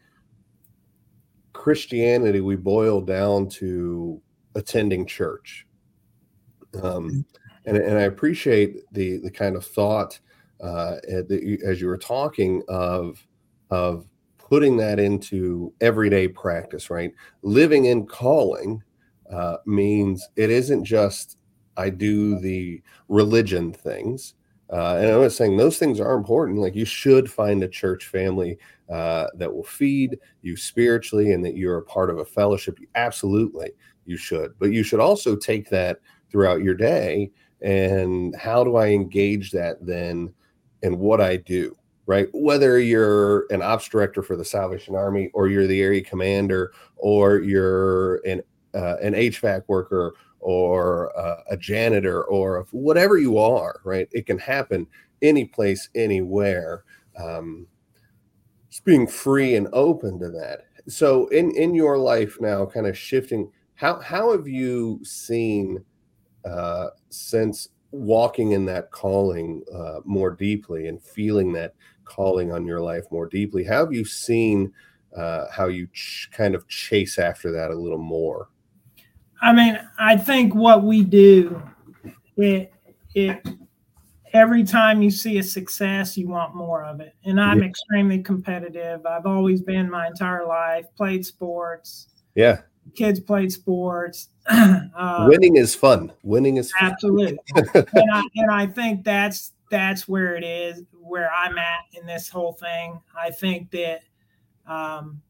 Christianity 1.52 2.40
we 2.40 2.56
boil 2.56 3.00
down 3.00 3.48
to 3.50 4.20
attending 4.54 5.06
church 5.06 5.66
um, 6.82 7.24
and, 7.66 7.76
and 7.76 7.98
I 7.98 8.02
appreciate 8.02 8.76
the 8.92 9.18
the 9.18 9.30
kind 9.30 9.56
of 9.56 9.64
thought 9.64 10.18
uh, 10.60 10.96
that 11.06 11.60
as 11.64 11.80
you 11.80 11.86
were 11.86 11.98
talking 11.98 12.62
of 12.68 13.24
of 13.70 14.06
putting 14.52 14.76
that 14.76 15.00
into 15.00 15.72
everyday 15.80 16.28
practice, 16.28 16.90
right? 16.90 17.14
Living 17.40 17.86
in 17.86 18.04
calling 18.04 18.82
uh, 19.32 19.56
means 19.64 20.28
it 20.36 20.50
isn't 20.50 20.84
just 20.84 21.38
I 21.78 21.88
do 21.88 22.38
the 22.38 22.82
religion 23.08 23.72
things. 23.72 24.34
Uh, 24.70 24.96
and 25.00 25.10
I 25.10 25.16
was 25.16 25.34
saying 25.34 25.56
those 25.56 25.78
things 25.78 26.00
are 26.00 26.12
important. 26.12 26.58
Like 26.58 26.74
you 26.74 26.84
should 26.84 27.32
find 27.32 27.62
a 27.62 27.68
church 27.68 28.08
family 28.08 28.58
uh, 28.90 29.28
that 29.36 29.50
will 29.50 29.64
feed 29.64 30.18
you 30.42 30.54
spiritually 30.58 31.32
and 31.32 31.42
that 31.46 31.56
you're 31.56 31.78
a 31.78 31.84
part 31.84 32.10
of 32.10 32.18
a 32.18 32.24
fellowship. 32.26 32.78
Absolutely, 32.94 33.70
you 34.04 34.18
should. 34.18 34.52
But 34.58 34.70
you 34.72 34.82
should 34.82 35.00
also 35.00 35.34
take 35.34 35.70
that 35.70 35.98
throughout 36.30 36.60
your 36.60 36.74
day 36.74 37.30
and 37.62 38.36
how 38.36 38.64
do 38.64 38.76
i 38.76 38.88
engage 38.88 39.52
that 39.52 39.76
then 39.80 40.34
in 40.82 40.98
what 40.98 41.20
i 41.20 41.36
do 41.36 41.74
right? 42.06 42.28
Whether 42.32 42.78
you're 42.78 43.46
an 43.50 43.62
ops 43.62 43.88
director 43.88 44.22
for 44.22 44.36
the 44.36 44.44
Salvation 44.44 44.94
Army, 44.94 45.30
or 45.34 45.48
you're 45.48 45.66
the 45.66 45.80
area 45.80 46.02
commander, 46.02 46.72
or 46.96 47.38
you're 47.38 48.16
an 48.26 48.42
uh, 48.74 48.96
an 49.02 49.14
HVAC 49.14 49.62
worker, 49.68 50.14
or 50.40 51.16
uh, 51.18 51.42
a 51.50 51.56
janitor, 51.56 52.24
or 52.24 52.66
whatever 52.72 53.18
you 53.18 53.38
are, 53.38 53.80
right? 53.84 54.08
It 54.12 54.26
can 54.26 54.38
happen 54.38 54.86
any 55.20 55.44
place, 55.44 55.88
anywhere. 55.94 56.84
Um, 57.16 57.66
just 58.70 58.84
being 58.84 59.06
free 59.06 59.54
and 59.54 59.68
open 59.72 60.18
to 60.18 60.30
that. 60.30 60.62
So, 60.88 61.28
in 61.28 61.50
in 61.52 61.74
your 61.74 61.98
life 61.98 62.38
now, 62.40 62.66
kind 62.66 62.86
of 62.86 62.96
shifting, 62.98 63.50
how 63.74 64.00
how 64.00 64.32
have 64.32 64.48
you 64.48 65.00
seen 65.04 65.84
uh, 66.44 66.88
since 67.10 67.68
walking 67.92 68.52
in 68.52 68.64
that 68.64 68.90
calling 68.90 69.62
uh, 69.72 70.00
more 70.04 70.30
deeply 70.30 70.88
and 70.88 71.00
feeling 71.00 71.52
that 71.52 71.74
calling 72.14 72.52
on 72.52 72.66
your 72.66 72.80
life 72.80 73.04
more 73.10 73.26
deeply? 73.26 73.64
How 73.64 73.84
have 73.84 73.92
you 73.92 74.04
seen 74.04 74.72
uh, 75.16 75.46
how 75.50 75.68
you 75.68 75.86
ch- 75.92 76.28
kind 76.32 76.54
of 76.54 76.68
chase 76.68 77.18
after 77.18 77.50
that 77.52 77.70
a 77.70 77.74
little 77.74 77.98
more? 77.98 78.48
I 79.40 79.52
mean, 79.52 79.78
I 79.98 80.16
think 80.16 80.54
what 80.54 80.84
we 80.84 81.02
do, 81.02 81.60
it, 82.36 82.72
it, 83.14 83.40
every 84.32 84.62
time 84.62 85.02
you 85.02 85.10
see 85.10 85.38
a 85.38 85.42
success, 85.42 86.16
you 86.16 86.28
want 86.28 86.54
more 86.54 86.84
of 86.84 87.00
it. 87.00 87.14
And 87.24 87.40
I'm 87.40 87.60
yeah. 87.60 87.68
extremely 87.68 88.22
competitive. 88.22 89.04
I've 89.04 89.26
always 89.26 89.60
been 89.60 89.90
my 89.90 90.06
entire 90.06 90.46
life, 90.46 90.86
played 90.96 91.26
sports. 91.26 92.08
Yeah. 92.34 92.60
Kids 92.94 93.20
played 93.20 93.52
sports. 93.52 94.28
uh, 94.48 95.26
Winning 95.28 95.56
is 95.56 95.74
fun. 95.74 96.12
Winning 96.22 96.56
is 96.56 96.70
fun. 96.72 96.92
absolutely. 96.92 97.38
and, 97.74 98.10
I, 98.12 98.22
and 98.36 98.50
I 98.50 98.66
think 98.66 99.04
that's 99.04 99.52
that's 99.72 100.06
where 100.06 100.36
it 100.36 100.44
is, 100.44 100.82
where 100.92 101.32
I'm 101.32 101.56
at 101.56 101.80
in 101.94 102.06
this 102.06 102.28
whole 102.28 102.52
thing. 102.52 103.00
I 103.18 103.30
think 103.30 103.70
that 103.70 104.02
um, 104.66 105.22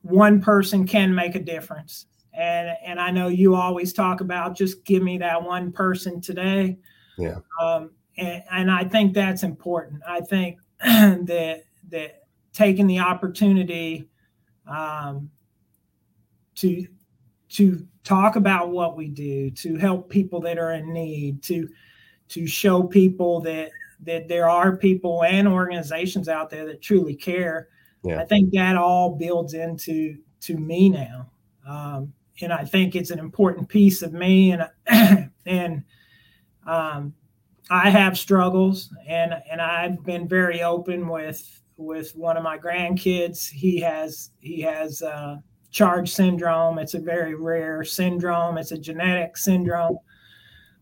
one 0.00 0.40
person 0.40 0.86
can 0.86 1.14
make 1.14 1.34
a 1.34 1.40
difference. 1.40 2.06
And 2.32 2.70
and 2.84 2.98
I 2.98 3.10
know 3.10 3.28
you 3.28 3.54
always 3.54 3.92
talk 3.92 4.20
about 4.22 4.56
just 4.56 4.84
give 4.84 5.02
me 5.02 5.18
that 5.18 5.42
one 5.42 5.72
person 5.72 6.20
today. 6.20 6.78
Yeah. 7.18 7.38
Um, 7.60 7.90
and, 8.16 8.42
and 8.50 8.70
I 8.70 8.84
think 8.84 9.12
that's 9.12 9.42
important. 9.42 10.02
I 10.08 10.20
think 10.22 10.58
that 10.80 11.64
that 11.90 12.22
taking 12.52 12.86
the 12.86 13.00
opportunity 13.00 14.08
um, 14.66 15.30
to 16.56 16.86
to 17.50 17.86
talk 18.04 18.36
about 18.36 18.70
what 18.70 18.96
we 18.96 19.08
do, 19.08 19.50
to 19.50 19.76
help 19.76 20.08
people 20.08 20.40
that 20.40 20.58
are 20.58 20.72
in 20.72 20.92
need, 20.92 21.42
to 21.42 21.68
to 22.28 22.46
show 22.46 22.82
people 22.82 23.40
that 23.40 23.70
that 24.00 24.28
there 24.28 24.48
are 24.48 24.76
people 24.76 25.24
and 25.24 25.48
organizations 25.48 26.28
out 26.28 26.50
there 26.50 26.66
that 26.66 26.82
truly 26.82 27.14
care. 27.14 27.68
Yeah. 28.04 28.20
I 28.20 28.24
think 28.24 28.52
that 28.52 28.76
all 28.76 29.16
builds 29.16 29.54
into 29.54 30.16
to 30.40 30.56
me 30.56 30.88
now, 30.88 31.30
um, 31.66 32.12
and 32.40 32.52
I 32.52 32.64
think 32.64 32.94
it's 32.94 33.10
an 33.10 33.18
important 33.18 33.68
piece 33.68 34.02
of 34.02 34.12
me. 34.12 34.52
And 34.52 34.68
and 35.46 35.82
um, 36.66 37.14
I 37.70 37.90
have 37.90 38.18
struggles, 38.18 38.92
and 39.08 39.34
and 39.50 39.60
I've 39.60 40.04
been 40.04 40.28
very 40.28 40.62
open 40.62 41.08
with 41.08 41.62
with 41.76 42.14
one 42.14 42.36
of 42.36 42.42
my 42.42 42.58
grandkids. 42.58 43.48
He 43.48 43.80
has 43.80 44.30
he 44.40 44.60
has 44.60 45.02
uh, 45.02 45.38
CHARGE 45.70 46.12
syndrome. 46.12 46.78
It's 46.78 46.94
a 46.94 47.00
very 47.00 47.34
rare 47.34 47.82
syndrome. 47.82 48.58
It's 48.58 48.72
a 48.72 48.78
genetic 48.78 49.36
syndrome 49.36 49.98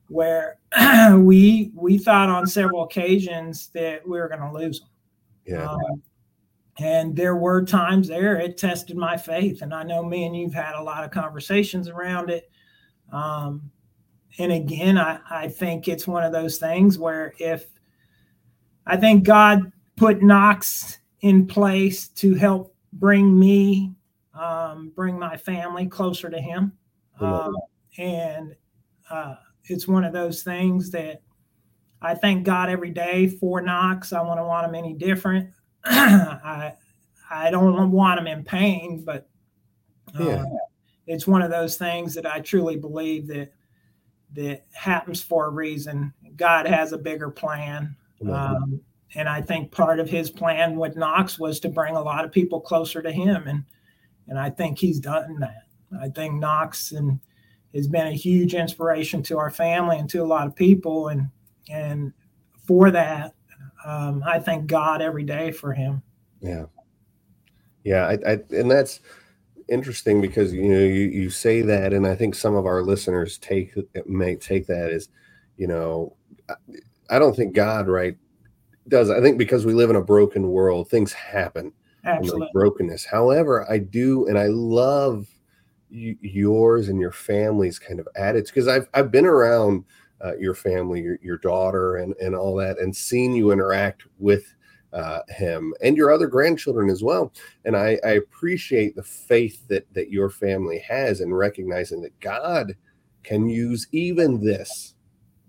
where 0.08 0.58
we 1.18 1.70
we 1.74 1.98
thought 1.98 2.28
on 2.28 2.46
several 2.46 2.84
occasions 2.84 3.68
that 3.68 4.06
we 4.06 4.18
were 4.18 4.28
going 4.28 4.40
to 4.40 4.52
lose 4.52 4.80
them. 4.80 4.88
Yeah. 5.46 5.70
Um, 5.70 6.02
and 6.78 7.14
there 7.14 7.36
were 7.36 7.64
times 7.64 8.08
there 8.08 8.36
it 8.36 8.58
tested 8.58 8.96
my 8.96 9.16
faith, 9.16 9.62
and 9.62 9.72
I 9.72 9.84
know 9.84 10.02
me 10.02 10.24
and 10.24 10.36
you've 10.36 10.54
had 10.54 10.74
a 10.74 10.82
lot 10.82 11.04
of 11.04 11.10
conversations 11.10 11.88
around 11.88 12.30
it. 12.30 12.50
Um, 13.12 13.70
and 14.38 14.50
again, 14.52 14.98
I, 14.98 15.20
I 15.30 15.48
think 15.48 15.86
it's 15.86 16.06
one 16.06 16.24
of 16.24 16.32
those 16.32 16.58
things 16.58 16.98
where 16.98 17.34
if 17.38 17.66
I 18.86 18.96
think 18.96 19.24
God 19.24 19.72
put 19.96 20.22
Knox 20.22 20.98
in 21.20 21.46
place 21.46 22.08
to 22.08 22.34
help 22.34 22.74
bring 22.92 23.38
me, 23.38 23.92
um, 24.38 24.92
bring 24.94 25.18
my 25.18 25.36
family 25.36 25.86
closer 25.86 26.28
to 26.28 26.40
Him. 26.40 26.72
Um, 27.20 27.54
and 27.96 28.56
uh, 29.08 29.36
it's 29.66 29.88
one 29.88 30.04
of 30.04 30.12
those 30.12 30.42
things 30.42 30.90
that 30.90 31.22
I 32.02 32.14
thank 32.14 32.44
God 32.44 32.68
every 32.68 32.90
day 32.90 33.28
for 33.28 33.60
Knox. 33.60 34.12
I 34.12 34.20
want 34.22 34.38
to 34.38 34.44
want 34.44 34.66
him 34.66 34.74
any 34.74 34.94
different. 34.94 35.50
I 35.84 36.74
I 37.30 37.50
don't 37.50 37.90
want 37.90 38.20
him 38.20 38.26
in 38.26 38.44
pain, 38.44 39.02
but 39.04 39.28
uh, 40.18 40.24
yeah. 40.24 40.44
it's 41.06 41.26
one 41.26 41.42
of 41.42 41.50
those 41.50 41.76
things 41.76 42.14
that 42.14 42.26
I 42.26 42.40
truly 42.40 42.76
believe 42.76 43.26
that 43.28 43.52
that 44.34 44.66
happens 44.72 45.22
for 45.22 45.46
a 45.46 45.50
reason. 45.50 46.12
God 46.36 46.66
has 46.66 46.92
a 46.92 46.98
bigger 46.98 47.30
plan. 47.30 47.96
Um, 48.28 48.80
and 49.14 49.28
I 49.28 49.40
think 49.40 49.70
part 49.70 50.00
of 50.00 50.08
his 50.08 50.30
plan 50.30 50.76
with 50.76 50.96
Knox 50.96 51.38
was 51.38 51.60
to 51.60 51.68
bring 51.68 51.94
a 51.94 52.02
lot 52.02 52.24
of 52.24 52.32
people 52.32 52.60
closer 52.60 53.00
to 53.02 53.12
him. 53.12 53.46
And, 53.46 53.64
and 54.28 54.38
I 54.38 54.50
think 54.50 54.78
he's 54.78 54.98
done 54.98 55.38
that. 55.40 55.68
I 56.00 56.08
think 56.08 56.34
Knox 56.34 56.92
and 56.92 57.20
has 57.74 57.88
been 57.88 58.06
a 58.06 58.12
huge 58.12 58.54
inspiration 58.54 59.22
to 59.24 59.38
our 59.38 59.50
family 59.50 59.98
and 59.98 60.08
to 60.10 60.22
a 60.22 60.24
lot 60.24 60.46
of 60.46 60.54
people. 60.54 61.08
And, 61.08 61.28
and 61.68 62.12
for 62.66 62.90
that, 62.90 63.34
um, 63.84 64.22
I 64.26 64.38
thank 64.38 64.66
God 64.66 65.02
every 65.02 65.24
day 65.24 65.50
for 65.50 65.72
him. 65.72 66.02
Yeah. 66.40 66.66
Yeah. 67.82 68.06
I, 68.06 68.32
I, 68.32 68.38
and 68.50 68.70
that's, 68.70 69.00
interesting 69.68 70.20
because 70.20 70.52
you 70.52 70.68
know 70.68 70.78
you, 70.78 71.08
you 71.08 71.30
say 71.30 71.62
that 71.62 71.92
and 71.92 72.06
i 72.06 72.14
think 72.14 72.34
some 72.34 72.54
of 72.54 72.66
our 72.66 72.82
listeners 72.82 73.38
take 73.38 73.74
may 74.06 74.36
take 74.36 74.66
that 74.66 74.90
as 74.90 75.08
you 75.56 75.66
know 75.66 76.14
i 77.10 77.18
don't 77.18 77.34
think 77.34 77.54
god 77.54 77.88
right 77.88 78.16
does 78.88 79.10
i 79.10 79.20
think 79.20 79.38
because 79.38 79.64
we 79.64 79.72
live 79.72 79.88
in 79.88 79.96
a 79.96 80.02
broken 80.02 80.48
world 80.48 80.88
things 80.90 81.12
happen 81.12 81.72
Absolutely. 82.04 82.50
brokenness 82.52 83.06
however 83.06 83.70
i 83.70 83.78
do 83.78 84.26
and 84.26 84.38
i 84.38 84.46
love 84.48 85.26
yours 85.94 86.88
and 86.88 86.98
your 86.98 87.12
family's 87.12 87.78
kind 87.78 88.00
of 88.00 88.08
attitude 88.16 88.46
because 88.46 88.68
i've 88.68 88.88
i've 88.94 89.12
been 89.12 89.26
around 89.26 89.84
uh, 90.24 90.36
your 90.36 90.54
family 90.54 91.00
your, 91.00 91.18
your 91.22 91.38
daughter 91.38 91.96
and 91.96 92.14
and 92.20 92.34
all 92.34 92.56
that 92.56 92.78
and 92.80 92.94
seen 92.94 93.32
you 93.32 93.52
interact 93.52 94.04
with 94.18 94.54
uh, 94.94 95.22
him 95.28 95.74
and 95.82 95.96
your 95.96 96.12
other 96.12 96.28
grandchildren 96.28 96.88
as 96.88 97.02
well. 97.02 97.32
And 97.64 97.76
I, 97.76 97.98
I 98.04 98.10
appreciate 98.10 98.94
the 98.94 99.02
faith 99.02 99.66
that 99.68 99.92
that 99.92 100.10
your 100.10 100.30
family 100.30 100.78
has 100.78 101.20
in 101.20 101.34
recognizing 101.34 102.00
that 102.02 102.18
God 102.20 102.76
can 103.24 103.48
use 103.48 103.88
even 103.90 104.42
this, 104.42 104.94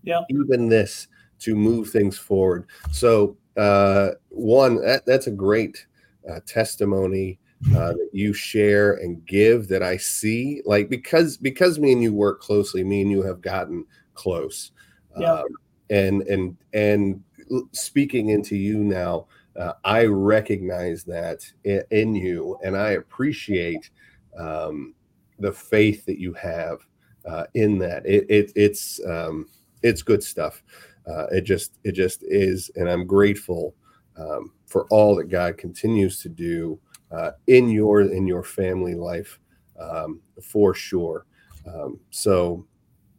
yeah, 0.03 0.21
even 0.29 0.67
this 0.67 1.07
to 1.39 1.55
move 1.55 1.89
things 1.89 2.17
forward. 2.17 2.67
So 2.91 3.37
uh, 3.55 4.11
one, 4.29 4.83
that, 4.83 5.05
that's 5.05 5.27
a 5.27 5.31
great 5.31 5.85
uh, 6.29 6.39
testimony 6.47 7.39
uh, 7.73 7.93
that 7.93 8.09
you 8.11 8.33
share 8.33 8.93
and 8.93 9.25
give 9.25 9.67
that 9.67 9.81
I 9.81 9.97
see 9.97 10.61
like 10.65 10.89
because 10.89 11.37
because 11.37 11.79
me 11.79 11.91
and 11.93 12.01
you 12.01 12.13
work 12.13 12.41
closely, 12.41 12.83
me 12.83 13.01
and 13.01 13.11
you 13.11 13.23
have 13.23 13.41
gotten 13.41 13.85
close. 14.13 14.71
Yeah. 15.17 15.33
Um, 15.33 15.47
and 15.89 16.21
and 16.23 16.57
and 16.73 17.23
speaking 17.71 18.29
into 18.29 18.55
you 18.55 18.79
now, 18.79 19.27
uh, 19.57 19.73
I 19.83 20.05
recognize 20.05 21.03
that 21.05 21.49
in, 21.63 21.83
in, 21.91 22.15
you, 22.15 22.57
and 22.63 22.75
I 22.75 22.91
appreciate 22.91 23.89
um, 24.37 24.93
the 25.39 25.51
faith 25.51 26.05
that 26.05 26.19
you 26.19 26.33
have 26.33 26.79
uh, 27.27 27.45
in 27.53 27.77
that. 27.79 28.05
It, 28.05 28.25
it 28.29 28.51
it's 28.55 28.99
um, 29.05 29.47
it's 29.83 30.01
good 30.01 30.23
stuff. 30.23 30.63
Uh, 31.07 31.27
it 31.27 31.41
just 31.41 31.77
it 31.83 31.93
just 31.93 32.23
is, 32.23 32.71
and 32.75 32.89
I'm 32.89 33.05
grateful 33.05 33.75
um, 34.17 34.51
for 34.65 34.85
all 34.89 35.15
that 35.15 35.29
God 35.29 35.57
continues 35.57 36.21
to 36.21 36.29
do 36.29 36.79
uh, 37.15 37.31
in 37.47 37.69
your 37.69 38.01
in 38.01 38.27
your 38.27 38.43
family 38.43 38.95
life 38.95 39.39
um, 39.79 40.19
for 40.41 40.73
sure. 40.73 41.25
Um, 41.67 41.99
so, 42.09 42.65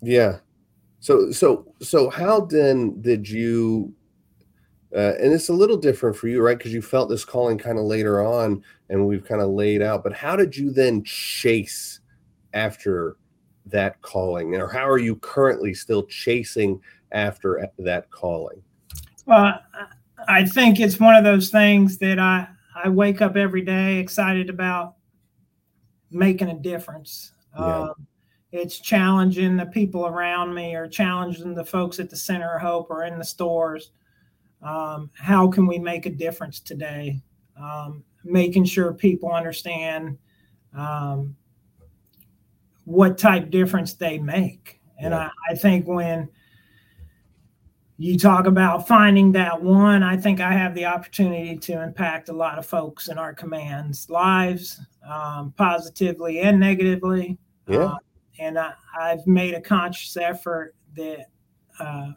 yeah. 0.03 0.39
So 1.01 1.31
so 1.31 1.73
so 1.81 2.11
how 2.11 2.41
then 2.41 3.01
did 3.01 3.29
you 3.29 3.93
uh, 4.95 5.15
and 5.21 5.33
it's 5.33 5.49
a 5.49 5.53
little 5.53 5.77
different 5.77 6.17
for 6.17 6.29
you, 6.29 6.41
right? 6.41 6.57
Because 6.57 6.73
you 6.73 6.81
felt 6.81 7.09
this 7.09 7.25
calling 7.25 7.59
kind 7.59 7.79
of 7.79 7.85
later 7.85 8.25
on, 8.25 8.63
and 8.89 9.07
we've 9.07 9.25
kind 9.25 9.43
of 9.43 9.51
laid 9.51 9.83
out. 9.83 10.03
But 10.03 10.15
how 10.15 10.37
did 10.37 10.57
you 10.57 10.71
then 10.71 11.05
chase 11.05 12.01
after 12.55 13.17
that 13.67 14.01
calling, 14.01 14.55
or 14.55 14.69
how 14.69 14.89
are 14.89 14.99
you 14.99 15.17
currently 15.17 15.75
still 15.75 16.05
chasing 16.05 16.81
after 17.13 17.69
that 17.79 18.11
calling? 18.11 18.63
Well, 19.27 19.61
I 20.29 20.45
think 20.45 20.81
it's 20.81 21.01
one 21.01 21.15
of 21.15 21.25
those 21.25 21.51
things 21.51 21.99
that 21.99 22.19
I 22.19 22.49
I 22.87 22.89
wake 22.89 23.21
up 23.21 23.37
every 23.37 23.63
day 23.63 23.99
excited 23.99 24.49
about 24.49 24.95
making 26.13 26.51
a 26.51 26.55
difference. 26.55 27.33
Yeah. 27.59 27.81
Um, 27.81 28.07
it's 28.53 28.79
challenging 28.79 29.57
the 29.57 29.67
people 29.67 30.07
around 30.07 30.55
me, 30.55 30.77
or 30.77 30.87
challenging 30.87 31.53
the 31.53 31.65
folks 31.65 31.99
at 31.99 32.11
the 32.11 32.17
Center 32.17 32.55
of 32.55 32.63
Hope, 32.63 32.89
or 32.89 33.05
in 33.05 33.19
the 33.19 33.25
stores 33.25 33.91
um, 34.63 35.11
how 35.15 35.49
can 35.49 35.67
we 35.67 35.79
make 35.79 36.07
a 36.07 36.11
difference 36.11 36.61
today? 36.61 37.21
Um, 37.61 38.05
making 38.25 38.65
sure 38.65 38.93
people 38.93 39.33
understand 39.33 40.19
um, 40.77 41.37
what 42.85 43.19
type 43.19 43.51
difference 43.51 43.95
they 43.95 44.19
make. 44.19 44.81
And 44.99 45.13
yeah. 45.13 45.31
I, 45.49 45.53
I 45.53 45.55
think 45.55 45.87
when 45.87 46.29
you 47.99 48.19
talk 48.19 48.47
about 48.47 48.87
finding 48.87 49.33
that 49.33 49.63
one, 49.63 50.03
I 50.03 50.17
think 50.17 50.41
I 50.41 50.53
have 50.53 50.75
the 50.75 50.85
opportunity 50.85 51.57
to 51.57 51.83
impact 51.83 52.29
a 52.29 52.33
lot 52.33 52.59
of 52.59 52.67
folks 52.67 53.09
in 53.09 53.17
our 53.17 53.33
commands 53.33 54.11
lives, 54.11 54.81
um, 55.09 55.55
positively 55.57 56.41
and 56.41 56.61
negatively. 56.61 57.39
Yeah. 57.67 57.79
Uh, 57.85 57.99
and 58.39 58.59
I, 58.59 58.75
have 59.01 59.27
made 59.27 59.55
a 59.55 59.61
conscious 59.61 60.17
effort 60.19 60.75
that 60.95 61.27
uh, 61.81 62.11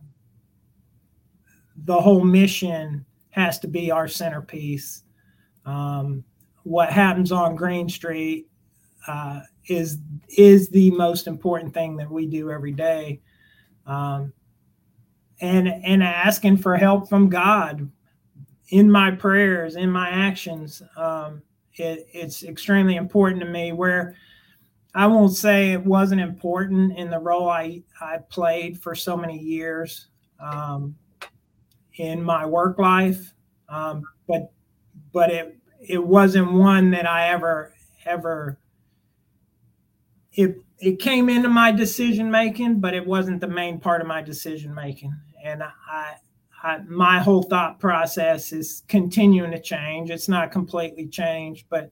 the 1.86 2.00
whole 2.00 2.26
mission 2.26 3.06
has 3.30 3.58
to 3.60 3.68
be 3.68 3.90
our 3.90 4.08
centerpiece. 4.08 5.04
Um, 5.66 6.26
what 6.64 6.92
happens 6.92 7.32
on 7.32 7.56
Green 7.56 7.88
Street 7.88 8.48
uh, 9.08 9.42
is 9.68 9.98
is 10.38 10.70
the 10.70 10.92
most 10.92 11.26
important 11.26 11.74
thing 11.74 11.96
that 11.98 12.10
we 12.10 12.26
do 12.26 12.52
every 12.52 12.74
day, 12.74 13.22
um, 13.86 14.34
and 15.42 15.68
and 15.68 16.04
asking 16.04 16.58
for 16.58 16.76
help 16.76 17.10
from 17.10 17.30
God 17.30 17.90
in 18.70 18.92
my 18.92 19.12
prayers, 19.12 19.76
in 19.76 19.90
my 19.90 20.10
actions. 20.10 20.82
Um, 20.96 21.42
it, 21.74 22.08
it's 22.14 22.44
extremely 22.44 22.96
important 22.96 23.42
to 23.42 23.48
me. 23.48 23.72
Where 23.72 24.16
I 24.94 25.08
won't 25.08 25.36
say 25.36 25.72
it 25.72 25.86
wasn't 25.86 26.22
important 26.22 26.98
in 26.98 27.10
the 27.10 27.20
role 27.20 27.50
I 27.50 27.84
I 28.02 28.18
played 28.30 28.80
for 28.82 28.96
so 28.96 29.16
many 29.16 29.38
years. 29.38 30.08
Um, 30.40 30.96
in 32.00 32.24
my 32.24 32.46
work 32.46 32.80
life, 32.80 33.34
um, 33.68 34.04
but 34.28 34.52
but 35.14 35.30
it 35.30 35.58
it 35.82 36.04
wasn't 36.04 36.52
one 36.52 36.92
that 36.92 37.06
I 37.06 37.30
ever 37.30 37.74
ever 38.06 38.58
it 40.34 40.56
it 40.80 41.00
came 41.00 41.28
into 41.30 41.50
my 41.50 41.72
decision 41.72 42.32
making, 42.32 42.80
but 42.80 42.94
it 42.94 43.06
wasn't 43.06 43.42
the 43.42 43.48
main 43.48 43.80
part 43.80 44.02
of 44.02 44.08
my 44.08 44.22
decision 44.22 44.74
making. 44.74 45.14
And 45.44 45.64
I, 45.64 46.16
I 46.64 46.80
my 46.88 47.20
whole 47.20 47.44
thought 47.44 47.80
process 47.80 48.52
is 48.52 48.84
continuing 48.88 49.52
to 49.52 49.62
change. 49.62 50.10
It's 50.10 50.28
not 50.28 50.52
completely 50.52 51.08
changed, 51.08 51.66
but 51.70 51.92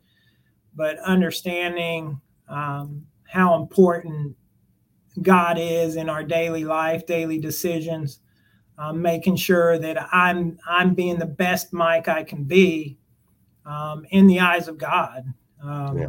but 0.75 0.99
understanding 0.99 2.21
um, 2.47 3.05
how 3.27 3.55
important 3.55 4.35
God 5.21 5.57
is 5.59 5.95
in 5.95 6.09
our 6.09 6.23
daily 6.23 6.63
life, 6.63 7.05
daily 7.05 7.39
decisions, 7.39 8.19
um, 8.77 9.01
making 9.01 9.35
sure 9.35 9.77
that 9.79 10.07
I'm 10.13 10.59
I'm 10.67 10.93
being 10.93 11.17
the 11.17 11.25
best 11.25 11.73
Mike 11.73 12.07
I 12.07 12.23
can 12.23 12.43
be 12.43 12.97
um, 13.65 14.05
in 14.11 14.27
the 14.27 14.39
eyes 14.39 14.67
of 14.67 14.77
God. 14.77 15.33
Um, 15.63 15.97
yeah. 15.97 16.07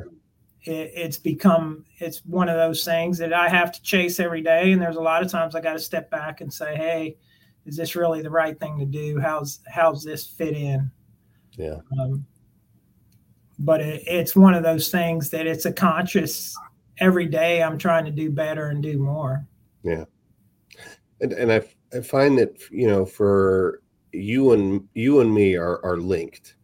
it, 0.65 0.93
it's 0.95 1.17
become 1.17 1.85
it's 1.99 2.25
one 2.25 2.49
of 2.49 2.57
those 2.57 2.85
things 2.85 3.19
that 3.19 3.33
I 3.33 3.49
have 3.49 3.73
to 3.73 3.83
chase 3.83 4.21
every 4.21 4.43
day, 4.43 4.73
and 4.73 4.83
there's 4.83 4.97
a 4.97 5.01
lot 5.01 5.23
of 5.23 5.31
times 5.31 5.55
I 5.55 5.61
got 5.61 5.73
to 5.73 5.79
step 5.79 6.11
back 6.11 6.41
and 6.41 6.53
say, 6.53 6.77
"Hey, 6.77 7.17
is 7.69 7.77
this 7.77 7.95
really 7.95 8.23
the 8.23 8.31
right 8.31 8.59
thing 8.59 8.79
to 8.79 8.87
do? 8.87 9.19
How's 9.21 9.61
how's 9.69 10.03
this 10.03 10.27
fit 10.27 10.57
in?" 10.57 10.91
Yeah. 11.53 11.79
Um, 12.01 12.27
but 13.59 13.81
it, 13.81 14.03
it's 14.07 14.35
one 14.35 14.55
of 14.55 14.63
those 14.63 14.89
things 14.89 15.31
that 15.31 15.47
it's 15.47 15.67
a 15.67 15.73
conscious 15.73 16.57
every 16.99 17.27
day. 17.27 17.63
I'm 17.63 17.79
trying 17.79 18.05
to 18.07 18.11
do 18.11 18.31
better 18.31 18.69
and 18.69 18.83
do 18.83 18.99
more. 18.99 19.47
Yeah. 19.83 20.05
And 21.21 21.33
and 21.33 21.53
I 21.53 21.63
I 21.95 22.01
find 22.01 22.39
that 22.39 22.59
you 22.71 22.87
know 22.87 23.05
for 23.05 23.83
you 24.13 24.53
and 24.53 24.89
you 24.95 25.21
and 25.21 25.35
me 25.35 25.57
are 25.57 25.85
are 25.85 25.99
linked 25.99 26.57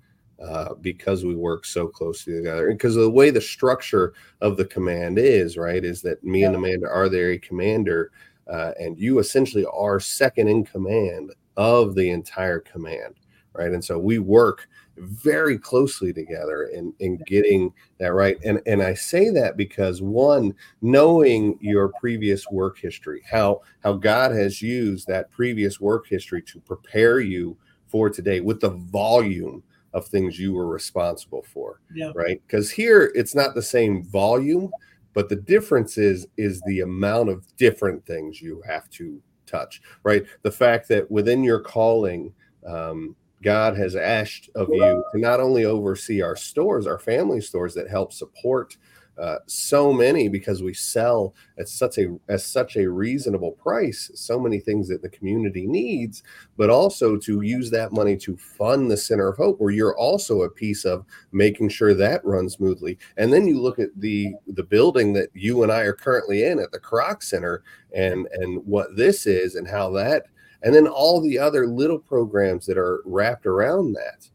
uh, 0.42 0.74
because 0.80 1.24
we 1.24 1.34
work 1.34 1.64
so 1.64 1.86
closely 1.86 2.34
together 2.34 2.68
and 2.68 2.78
because 2.78 2.96
of 2.96 3.02
the 3.02 3.10
way 3.10 3.30
the 3.30 3.40
structure 3.40 4.14
of 4.40 4.56
the 4.56 4.64
command 4.64 5.18
is 5.18 5.56
right 5.56 5.84
is 5.84 6.02
that 6.02 6.22
me 6.24 6.40
yeah. 6.40 6.48
and 6.48 6.56
Amanda 6.56 6.88
are 6.88 7.08
there 7.08 7.30
a 7.30 7.38
commander 7.38 8.10
uh, 8.48 8.72
and 8.78 8.98
you 8.98 9.18
essentially 9.18 9.66
are 9.72 9.98
second 10.00 10.48
in 10.48 10.64
command 10.64 11.32
of 11.56 11.94
the 11.94 12.10
entire 12.10 12.60
command 12.60 13.14
right 13.52 13.72
and 13.72 13.84
so 13.84 13.98
we 13.98 14.18
work 14.18 14.68
very 14.96 15.58
closely 15.58 16.12
together 16.12 16.64
in, 16.64 16.92
in 17.00 17.16
getting 17.26 17.72
that 17.98 18.12
right. 18.12 18.38
And, 18.44 18.60
and 18.66 18.82
I 18.82 18.94
say 18.94 19.30
that 19.30 19.56
because 19.56 20.02
one, 20.02 20.54
knowing 20.82 21.58
your 21.60 21.92
previous 22.00 22.48
work 22.50 22.78
history, 22.78 23.22
how, 23.28 23.62
how 23.82 23.94
God 23.94 24.32
has 24.32 24.62
used 24.62 25.06
that 25.08 25.30
previous 25.30 25.80
work 25.80 26.06
history 26.06 26.42
to 26.42 26.60
prepare 26.60 27.20
you 27.20 27.56
for 27.86 28.10
today 28.10 28.40
with 28.40 28.60
the 28.60 28.70
volume 28.70 29.62
of 29.92 30.06
things 30.06 30.38
you 30.38 30.52
were 30.52 30.66
responsible 30.66 31.44
for. 31.52 31.80
Yeah. 31.94 32.12
Right. 32.14 32.42
Because 32.46 32.70
here 32.70 33.12
it's 33.14 33.34
not 33.34 33.54
the 33.54 33.62
same 33.62 34.04
volume, 34.04 34.70
but 35.14 35.28
the 35.28 35.36
difference 35.36 35.96
is 35.96 36.26
is 36.36 36.60
the 36.66 36.80
amount 36.80 37.30
of 37.30 37.44
different 37.56 38.04
things 38.04 38.42
you 38.42 38.62
have 38.66 38.90
to 38.90 39.20
touch. 39.46 39.80
Right. 40.02 40.26
The 40.42 40.50
fact 40.50 40.88
that 40.88 41.10
within 41.10 41.42
your 41.44 41.60
calling, 41.60 42.32
um, 42.66 43.16
God 43.42 43.76
has 43.76 43.94
asked 43.94 44.48
of 44.54 44.68
you 44.70 45.04
to 45.12 45.20
not 45.20 45.38
only 45.38 45.66
oversee 45.66 46.22
our 46.22 46.34
stores, 46.34 46.86
our 46.86 46.98
family 46.98 47.40
stores 47.40 47.74
that 47.74 47.88
help 47.88 48.12
support 48.12 48.76
uh, 49.18 49.38
so 49.46 49.92
many 49.92 50.28
because 50.28 50.62
we 50.62 50.74
sell 50.74 51.34
at 51.58 51.68
such 51.68 51.98
a 51.98 52.16
at 52.28 52.40
such 52.40 52.76
a 52.76 52.90
reasonable 52.90 53.52
price 53.52 54.10
so 54.14 54.40
many 54.40 54.58
things 54.58 54.88
that 54.88 55.02
the 55.02 55.08
community 55.08 55.66
needs 55.66 56.22
but 56.56 56.68
also 56.68 57.16
to 57.16 57.42
use 57.42 57.70
that 57.70 57.92
money 57.92 58.16
to 58.16 58.36
fund 58.36 58.90
the 58.90 58.96
center 58.96 59.28
of 59.28 59.36
hope 59.36 59.60
where 59.60 59.70
you're 59.70 59.96
also 59.96 60.42
a 60.42 60.50
piece 60.50 60.84
of 60.84 61.04
making 61.30 61.68
sure 61.68 61.94
that 61.94 62.24
runs 62.24 62.54
smoothly 62.54 62.98
and 63.16 63.32
then 63.32 63.46
you 63.46 63.60
look 63.60 63.78
at 63.78 63.90
the 63.96 64.34
the 64.48 64.64
building 64.64 65.12
that 65.12 65.28
you 65.32 65.62
and 65.62 65.70
I 65.70 65.82
are 65.82 65.92
currently 65.92 66.44
in 66.44 66.58
at 66.58 66.72
the 66.72 66.80
Kroc 66.80 67.22
Center 67.22 67.62
and 67.94 68.26
and 68.32 68.64
what 68.66 68.96
this 68.96 69.26
is 69.26 69.54
and 69.54 69.68
how 69.68 69.90
that 69.92 70.26
and 70.62 70.74
then 70.74 70.88
all 70.88 71.20
the 71.20 71.38
other 71.38 71.66
little 71.66 71.98
programs 71.98 72.66
that 72.66 72.78
are 72.78 73.02
wrapped 73.04 73.46
around 73.46 73.92
that 73.92 74.28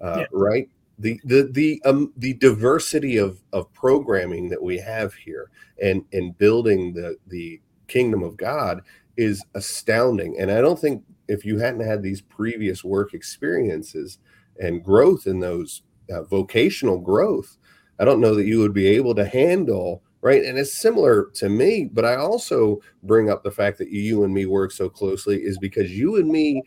uh, 0.00 0.18
yeah. 0.20 0.26
right 0.32 0.68
the 0.98 1.20
the 1.24 1.48
the 1.52 1.82
um 1.84 2.12
the 2.16 2.34
diversity 2.34 3.16
of 3.16 3.42
of 3.52 3.72
programming 3.72 4.48
that 4.48 4.62
we 4.62 4.78
have 4.78 5.14
here 5.14 5.50
and 5.82 6.04
and 6.12 6.36
building 6.38 6.92
the 6.92 7.16
the 7.26 7.60
kingdom 7.88 8.22
of 8.22 8.36
god 8.36 8.80
is 9.16 9.44
astounding 9.54 10.36
and 10.38 10.50
i 10.50 10.60
don't 10.60 10.78
think 10.78 11.02
if 11.28 11.44
you 11.44 11.58
hadn't 11.58 11.86
had 11.86 12.02
these 12.02 12.20
previous 12.20 12.84
work 12.84 13.14
experiences 13.14 14.18
and 14.60 14.84
growth 14.84 15.26
in 15.26 15.40
those 15.40 15.82
uh, 16.12 16.22
vocational 16.22 16.98
growth 16.98 17.56
i 17.98 18.04
don't 18.04 18.20
know 18.20 18.34
that 18.34 18.46
you 18.46 18.58
would 18.58 18.74
be 18.74 18.86
able 18.86 19.14
to 19.14 19.24
handle 19.24 20.02
right? 20.22 20.44
And 20.44 20.56
it's 20.56 20.72
similar 20.72 21.26
to 21.34 21.48
me, 21.48 21.90
but 21.92 22.04
I 22.04 22.14
also 22.14 22.80
bring 23.02 23.28
up 23.28 23.42
the 23.42 23.50
fact 23.50 23.76
that 23.78 23.90
you 23.90 24.24
and 24.24 24.32
me 24.32 24.46
work 24.46 24.70
so 24.70 24.88
closely 24.88 25.38
is 25.38 25.58
because 25.58 25.90
you 25.90 26.16
and 26.16 26.28
me 26.28 26.62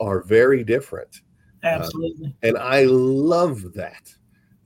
are 0.00 0.22
very 0.24 0.64
different. 0.64 1.22
Uh, 1.64 1.68
Absolutely. 1.68 2.28
Uh, 2.28 2.46
and 2.46 2.58
I 2.58 2.84
love 2.84 3.72
that. 3.74 4.14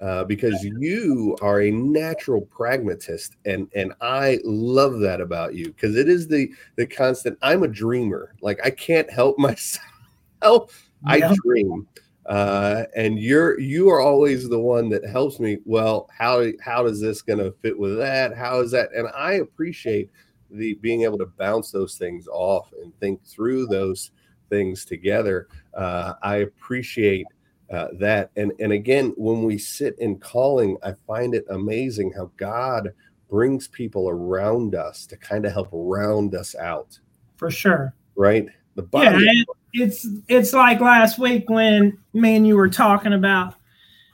Uh, 0.00 0.22
because 0.22 0.62
you 0.62 1.36
are 1.42 1.62
a 1.62 1.72
natural 1.72 2.42
pragmatist 2.42 3.34
and 3.46 3.68
and 3.74 3.92
I 4.00 4.38
love 4.44 5.00
that 5.00 5.20
about 5.20 5.56
you 5.56 5.72
because 5.72 5.96
it 5.96 6.08
is 6.08 6.28
the 6.28 6.52
the 6.76 6.86
constant 6.86 7.36
I'm 7.42 7.64
a 7.64 7.66
dreamer 7.66 8.32
like 8.40 8.60
I 8.64 8.70
can't 8.70 9.10
help 9.10 9.36
myself 9.40 10.88
I 11.04 11.34
dream 11.42 11.88
uh, 12.28 12.84
and 12.94 13.18
you're 13.18 13.58
you 13.58 13.88
are 13.88 14.00
always 14.00 14.48
the 14.48 14.58
one 14.58 14.90
that 14.90 15.04
helps 15.04 15.40
me 15.40 15.58
well 15.64 16.08
how 16.16 16.44
how 16.60 16.86
is 16.86 17.00
this 17.00 17.22
going 17.22 17.38
to 17.38 17.52
fit 17.62 17.76
with 17.76 17.96
that 17.96 18.36
how 18.36 18.60
is 18.60 18.70
that 18.70 18.90
and 18.94 19.08
i 19.16 19.34
appreciate 19.34 20.10
the 20.50 20.74
being 20.74 21.02
able 21.02 21.18
to 21.18 21.26
bounce 21.26 21.70
those 21.70 21.96
things 21.96 22.28
off 22.28 22.72
and 22.82 22.94
think 23.00 23.24
through 23.24 23.66
those 23.66 24.10
things 24.48 24.84
together 24.84 25.48
uh, 25.74 26.14
i 26.22 26.36
appreciate 26.36 27.26
uh, 27.70 27.88
that. 28.00 28.30
And 28.36 28.52
and 28.60 28.72
again 28.72 29.12
when 29.16 29.42
we 29.42 29.58
sit 29.58 29.98
in 29.98 30.18
calling 30.18 30.78
i 30.82 30.94
find 31.06 31.34
it 31.34 31.44
amazing 31.50 32.12
how 32.12 32.30
god 32.38 32.94
brings 33.28 33.68
people 33.68 34.08
around 34.08 34.74
us 34.74 35.06
to 35.06 35.16
kind 35.16 35.44
of 35.44 35.52
help 35.52 35.68
round 35.72 36.34
us 36.34 36.54
out. 36.56 36.98
For 37.36 37.50
sure. 37.50 37.94
Right? 38.16 38.48
The 38.74 38.82
body 38.82 39.24
yeah, 39.24 39.84
it's 39.84 40.06
it's 40.28 40.52
like 40.52 40.80
last 40.80 41.18
week 41.18 41.50
when 41.50 41.98
me 42.12 42.36
and 42.36 42.46
you 42.46 42.56
were 42.56 42.68
talking 42.68 43.12
about 43.12 43.54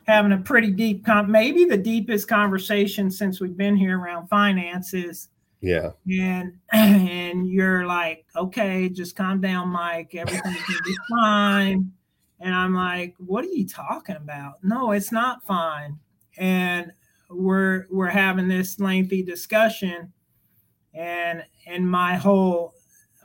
having 0.06 0.32
a 0.32 0.38
pretty 0.38 0.70
deep 0.70 1.04
con- 1.04 1.30
maybe 1.30 1.64
the 1.64 1.76
deepest 1.76 2.28
conversation 2.28 3.10
since 3.10 3.40
we've 3.40 3.56
been 3.56 3.76
here 3.76 3.98
around 3.98 4.26
finances 4.28 5.28
yeah. 5.64 5.90
And 6.10 6.58
and 6.72 7.48
you're 7.48 7.86
like 7.86 8.26
okay 8.36 8.88
just 8.88 9.16
calm 9.16 9.40
down 9.40 9.68
mike. 9.68 10.14
Everything's 10.14 10.44
gonna 10.44 10.82
be 10.84 10.96
fine. 11.10 11.92
And 12.40 12.54
i'm 12.54 12.74
like 12.74 13.14
what 13.18 13.44
are 13.44 13.48
you 13.48 13.66
talking 13.66 14.16
about? 14.16 14.62
No 14.62 14.92
it's 14.92 15.12
not 15.12 15.44
fine. 15.44 15.98
And 16.36 16.92
we're 17.30 17.86
we're 17.90 18.08
having 18.08 18.48
this 18.48 18.78
lengthy 18.78 19.22
discussion 19.22 20.12
and 20.94 21.44
and 21.66 21.88
my 21.88 22.16
whole 22.16 22.74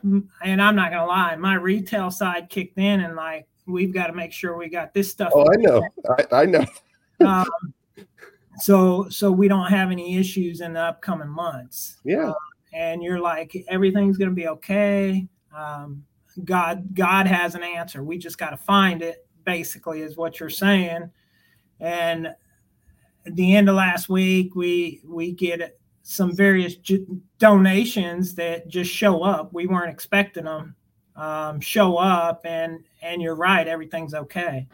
and 0.02 0.62
I'm 0.62 0.76
not 0.76 0.90
gonna 0.90 1.06
lie, 1.06 1.36
my 1.36 1.54
retail 1.54 2.10
side 2.10 2.48
kicked 2.48 2.78
in 2.78 3.00
and 3.00 3.16
like 3.16 3.46
we've 3.66 3.92
got 3.92 4.08
to 4.08 4.12
make 4.12 4.32
sure 4.32 4.56
we 4.56 4.68
got 4.68 4.94
this 4.94 5.10
stuff. 5.10 5.30
Oh, 5.34 5.46
I 5.50 5.56
know, 5.56 5.82
I, 6.08 6.42
I 6.42 6.46
know. 6.46 6.64
um, 7.20 7.46
so 8.60 9.08
so 9.08 9.30
we 9.30 9.48
don't 9.48 9.68
have 9.68 9.90
any 9.90 10.16
issues 10.16 10.60
in 10.60 10.74
the 10.74 10.80
upcoming 10.80 11.28
months. 11.28 11.98
Yeah. 12.04 12.30
Uh, 12.30 12.34
and 12.72 13.02
you're 13.02 13.20
like 13.20 13.64
everything's 13.68 14.16
gonna 14.16 14.30
be 14.30 14.48
okay. 14.48 15.26
Um, 15.54 16.04
God 16.44 16.94
God 16.94 17.26
has 17.26 17.54
an 17.54 17.62
answer. 17.62 18.02
We 18.02 18.18
just 18.18 18.38
got 18.38 18.50
to 18.50 18.56
find 18.56 19.02
it. 19.02 19.26
Basically, 19.44 20.02
is 20.02 20.16
what 20.16 20.38
you're 20.38 20.50
saying. 20.50 21.10
And 21.80 22.26
at 23.26 23.36
the 23.36 23.56
end 23.56 23.68
of 23.68 23.74
last 23.74 24.08
week, 24.08 24.54
we 24.54 25.00
we 25.04 25.32
get 25.32 25.78
some 26.02 26.34
various 26.34 26.76
donations 27.38 28.34
that 28.34 28.68
just 28.68 28.90
show 28.90 29.22
up. 29.22 29.52
We 29.52 29.66
weren't 29.66 29.92
expecting 29.92 30.44
them. 30.44 30.74
Um, 31.16 31.60
show 31.60 31.96
up, 31.96 32.42
and 32.44 32.84
and 33.02 33.20
you're 33.20 33.34
right, 33.34 33.66
everything's 33.66 34.14
okay. 34.14 34.68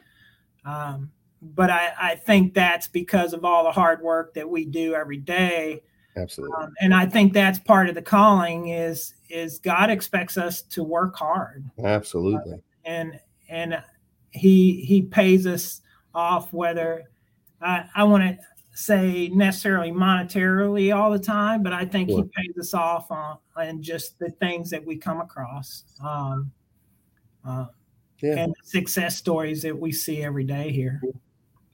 Um, 0.65 1.11
but 1.43 1.71
I, 1.71 1.93
I 2.01 2.15
think 2.17 2.55
that's 2.55 2.89
because 2.89 3.33
of 3.33 3.45
all 3.45 3.65
the 3.65 3.73
hard 3.73 4.03
work 4.03 4.35
that 4.35 4.49
we 4.49 4.65
do 4.65 4.95
every 4.95 5.19
day. 5.19 5.83
Absolutely. 6.17 6.57
Um, 6.57 6.73
and 6.81 6.95
I 6.95 7.07
think 7.07 7.33
that's 7.33 7.59
part 7.59 7.89
of 7.89 7.95
the 7.95 8.03
calling 8.03 8.69
is 8.69 9.15
is 9.29 9.59
God 9.59 9.91
expects 9.91 10.39
us 10.39 10.63
to 10.63 10.83
work 10.83 11.17
hard. 11.17 11.69
Absolutely. 11.83 12.55
Uh, 12.55 12.59
and 12.85 13.21
and 13.49 13.83
he 14.31 14.81
he 14.81 15.03
pays 15.03 15.47
us 15.47 15.83
off 16.15 16.53
whether 16.53 17.05
I, 17.61 17.85
I 17.95 18.05
want 18.05 18.23
to 18.23 18.39
say 18.75 19.29
necessarily 19.29 19.91
monetarily 19.91 20.95
all 20.95 21.11
the 21.11 21.19
time, 21.19 21.63
but 21.63 21.73
I 21.73 21.85
think 21.85 22.11
he 22.11 22.23
pays 22.23 22.57
us 22.59 22.75
off 22.75 23.11
on 23.11 23.39
and 23.57 23.83
just 23.83 24.19
the 24.19 24.31
things 24.31 24.71
that 24.71 24.85
we 24.85 24.97
come 24.97 25.21
across. 25.21 25.85
Um, 26.03 26.53
uh, 27.47 27.67
yeah. 28.23 28.39
and 28.39 28.55
success 28.63 29.17
stories 29.17 29.63
that 29.63 29.79
we 29.79 29.93
see 29.93 30.23
every 30.23 30.45
day 30.45 30.73
here. 30.73 31.01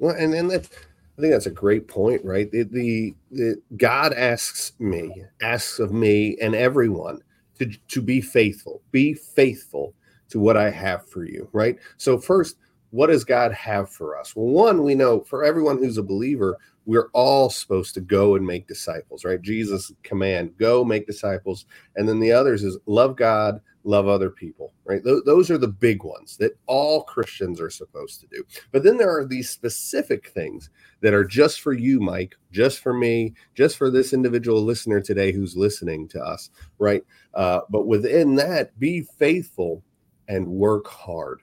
Well, 0.03 0.17
and 0.19 0.35
and 0.35 0.51
that's 0.51 0.69
I 1.17 1.21
think 1.21 1.33
that's 1.33 1.47
a 1.47 1.51
great 1.51 1.87
point, 1.87 2.25
right? 2.25 2.51
The, 2.51 2.65
the, 2.65 3.15
the 3.31 3.63
God 3.77 4.13
asks 4.15 4.73
me, 4.81 5.25
asks 5.41 5.79
of 5.79 5.93
me 5.93 6.37
and 6.43 6.57
everyone 6.57 7.21
to 7.61 7.67
to 7.67 8.03
be 8.03 8.21
faithful, 8.21 8.83
be 8.91 9.15
faithful 9.15 9.95
to 10.31 10.41
what 10.41 10.57
I 10.57 10.71
have 10.71 11.09
for 11.09 11.25
you, 11.25 11.49
right? 11.53 11.77
So 11.99 12.19
first, 12.19 12.57
what 12.91 13.07
does 13.07 13.23
God 13.23 13.53
have 13.53 13.91
for 13.91 14.19
us? 14.19 14.35
Well, 14.35 14.47
one, 14.47 14.83
we 14.83 14.97
know 14.97 15.21
for 15.21 15.45
everyone 15.45 15.79
who's 15.79 15.99
a 15.99 16.03
believer, 16.03 16.59
we're 16.85 17.11
all 17.13 17.49
supposed 17.49 17.95
to 17.95 18.01
go 18.01 18.35
and 18.35 18.47
make 18.47 18.67
disciples, 18.67 19.25
right? 19.25 19.41
Jesus' 19.41 19.93
command, 20.03 20.57
go 20.59 20.85
make 20.85 21.07
disciples. 21.07 21.67
And 21.97 22.09
then 22.09 22.21
the 22.21 22.33
others 22.33 22.65
is 22.65 22.79
love 22.87 23.17
God, 23.17 23.61
love 23.85 24.09
other 24.09 24.31
people, 24.31 24.73
right? 24.85 25.03
Th- 25.03 25.23
those 25.25 25.51
are 25.51 25.59
the 25.59 25.69
big 25.69 26.05
ones 26.05 26.37
that 26.39 26.57
all 26.67 27.05
Christians 27.05 27.61
are 27.61 27.71
supposed 27.71 28.21
to 28.21 28.27
do. 28.27 28.45
But 28.71 28.83
then 28.83 28.97
there 28.97 29.17
are 29.17 29.25
these 29.25 29.51
specific 29.51 30.29
things 30.29 30.71
that 31.01 31.15
are 31.15 31.25
just 31.25 31.61
for 31.61 31.73
you, 31.73 32.01
Mike, 32.01 32.37
just 32.51 32.81
for 32.81 32.93
me, 32.93 33.35
just 33.55 33.77
for 33.77 33.91
this 33.91 34.13
individual 34.13 34.63
listener 34.63 35.01
today 35.01 35.33
who's 35.33 35.57
listening 35.57 36.09
to 36.09 36.21
us, 36.21 36.51
right? 36.79 37.03
Uh, 37.35 37.61
but 37.71 37.87
within 37.87 38.35
that, 38.37 38.79
be 38.79 39.03
faithful 39.03 39.83
and 40.29 40.47
work 40.47 40.87
hard. 40.87 41.41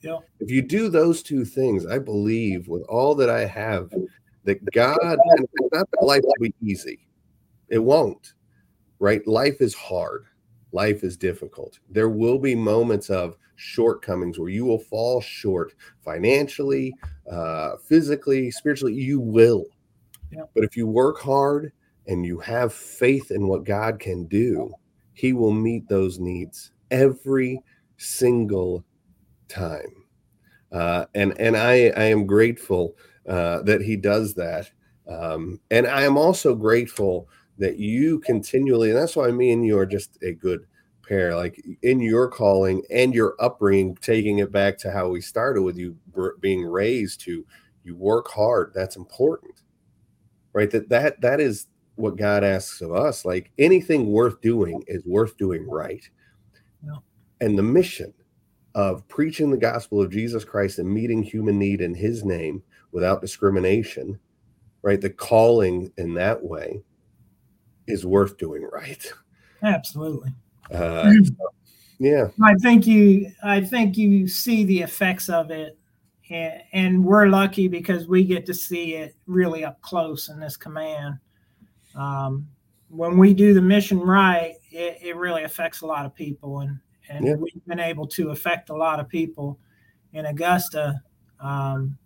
Yeah. 0.00 0.18
If 0.40 0.50
you 0.50 0.60
do 0.60 0.88
those 0.88 1.22
two 1.22 1.46
things, 1.46 1.86
I 1.86 1.98
believe 1.98 2.68
with 2.68 2.82
all 2.82 3.14
that 3.14 3.30
I 3.30 3.46
have 3.46 3.90
that 4.44 4.64
God, 4.72 4.96
it's 5.00 5.72
not 5.72 5.90
that 5.90 6.04
life 6.04 6.22
will 6.22 6.34
be 6.40 6.54
easy. 6.62 7.00
It 7.68 7.78
won't, 7.78 8.34
right? 8.98 9.26
Life 9.26 9.60
is 9.60 9.74
hard. 9.74 10.24
Life 10.72 11.04
is 11.04 11.16
difficult. 11.16 11.78
There 11.88 12.08
will 12.08 12.38
be 12.38 12.54
moments 12.54 13.08
of 13.10 13.36
shortcomings 13.56 14.38
where 14.38 14.48
you 14.48 14.64
will 14.64 14.78
fall 14.78 15.20
short 15.20 15.74
financially, 16.04 16.92
uh, 17.30 17.76
physically, 17.76 18.50
spiritually. 18.50 18.94
You 18.94 19.20
will. 19.20 19.64
Yeah. 20.30 20.42
But 20.54 20.64
if 20.64 20.76
you 20.76 20.86
work 20.86 21.20
hard 21.20 21.72
and 22.06 22.26
you 22.26 22.38
have 22.40 22.72
faith 22.72 23.30
in 23.30 23.46
what 23.46 23.64
God 23.64 23.98
can 23.98 24.26
do, 24.26 24.72
He 25.12 25.32
will 25.32 25.52
meet 25.52 25.88
those 25.88 26.18
needs 26.18 26.72
every 26.90 27.60
single 27.96 28.84
time. 29.48 30.04
Uh, 30.72 31.06
and 31.14 31.38
and 31.38 31.56
I 31.56 31.92
I 31.96 32.04
am 32.04 32.26
grateful 32.26 32.96
uh, 33.28 33.62
that 33.62 33.80
he 33.80 33.96
does 33.96 34.34
that. 34.34 34.70
Um, 35.08 35.60
and 35.70 35.86
I 35.86 36.02
am 36.02 36.16
also 36.16 36.54
grateful 36.54 37.28
that 37.58 37.78
you 37.78 38.18
continually, 38.20 38.90
and 38.90 38.98
that's 38.98 39.16
why 39.16 39.30
me 39.30 39.52
and 39.52 39.64
you 39.64 39.78
are 39.78 39.86
just 39.86 40.18
a 40.22 40.32
good 40.32 40.66
pair, 41.06 41.34
like 41.34 41.62
in 41.82 42.00
your 42.00 42.28
calling 42.28 42.82
and 42.90 43.14
your 43.14 43.34
upbringing, 43.38 43.96
taking 43.96 44.38
it 44.38 44.50
back 44.50 44.78
to 44.78 44.90
how 44.90 45.08
we 45.08 45.20
started 45.20 45.62
with 45.62 45.76
you 45.76 45.96
being 46.40 46.64
raised 46.64 47.20
to 47.20 47.44
you 47.84 47.94
work 47.94 48.28
hard. 48.28 48.72
That's 48.74 48.96
important, 48.96 49.62
right? 50.52 50.70
That 50.70 50.88
that 50.88 51.20
that 51.20 51.40
is 51.40 51.66
what 51.96 52.16
God 52.16 52.42
asks 52.42 52.80
of 52.80 52.92
us. 52.92 53.24
Like 53.24 53.52
anything 53.58 54.06
worth 54.06 54.40
doing 54.40 54.82
is 54.86 55.04
worth 55.04 55.36
doing 55.36 55.68
right. 55.68 56.08
Yeah. 56.84 56.96
And 57.40 57.58
the 57.58 57.62
mission 57.62 58.12
of 58.74 59.06
preaching 59.06 59.50
the 59.50 59.56
gospel 59.56 60.00
of 60.00 60.10
Jesus 60.10 60.44
Christ 60.44 60.78
and 60.78 60.88
meeting 60.88 61.22
human 61.22 61.58
need 61.58 61.80
in 61.80 61.94
his 61.94 62.24
name 62.24 62.62
without 62.94 63.20
discrimination, 63.20 64.18
right? 64.82 65.00
The 65.00 65.10
calling 65.10 65.92
in 65.98 66.14
that 66.14 66.42
way 66.42 66.80
is 67.86 68.06
worth 68.06 68.38
doing 68.38 68.66
right. 68.72 69.12
Absolutely. 69.62 70.30
Uh, 70.72 71.12
yeah. 71.98 72.28
I 72.42 72.54
think 72.54 72.86
you 72.86 73.30
I 73.42 73.60
think 73.60 73.98
you 73.98 74.26
see 74.28 74.64
the 74.64 74.80
effects 74.80 75.28
of 75.28 75.50
it 75.50 75.76
and, 76.30 76.62
and, 76.72 77.04
we're 77.04 77.26
lucky 77.26 77.68
because 77.68 78.06
we 78.08 78.24
get 78.24 78.46
to 78.46 78.54
see 78.54 78.94
it 78.94 79.14
really 79.26 79.62
up 79.62 79.78
close 79.82 80.30
in 80.30 80.40
this 80.40 80.56
command. 80.56 81.18
Um, 81.94 82.48
when 82.88 83.18
we 83.18 83.34
do 83.34 83.52
the 83.52 83.60
mission 83.60 84.00
right, 84.00 84.54
it, 84.70 84.98
it, 85.02 85.16
really 85.16 85.42
affects 85.42 85.82
a 85.82 85.86
lot 85.86 86.06
of 86.06 86.14
people 86.14 86.60
and 86.60 86.78
and 87.10 87.26
yeah. 87.26 87.34
we've 87.34 87.64
been 87.66 87.80
able 87.80 88.06
to 88.06 88.30
affect 88.30 88.70
a 88.70 88.74
lot 88.74 89.00
of 89.00 89.08
people 89.08 89.58
in 90.14 90.24
Augusta 90.24 91.02
um, 91.40 91.98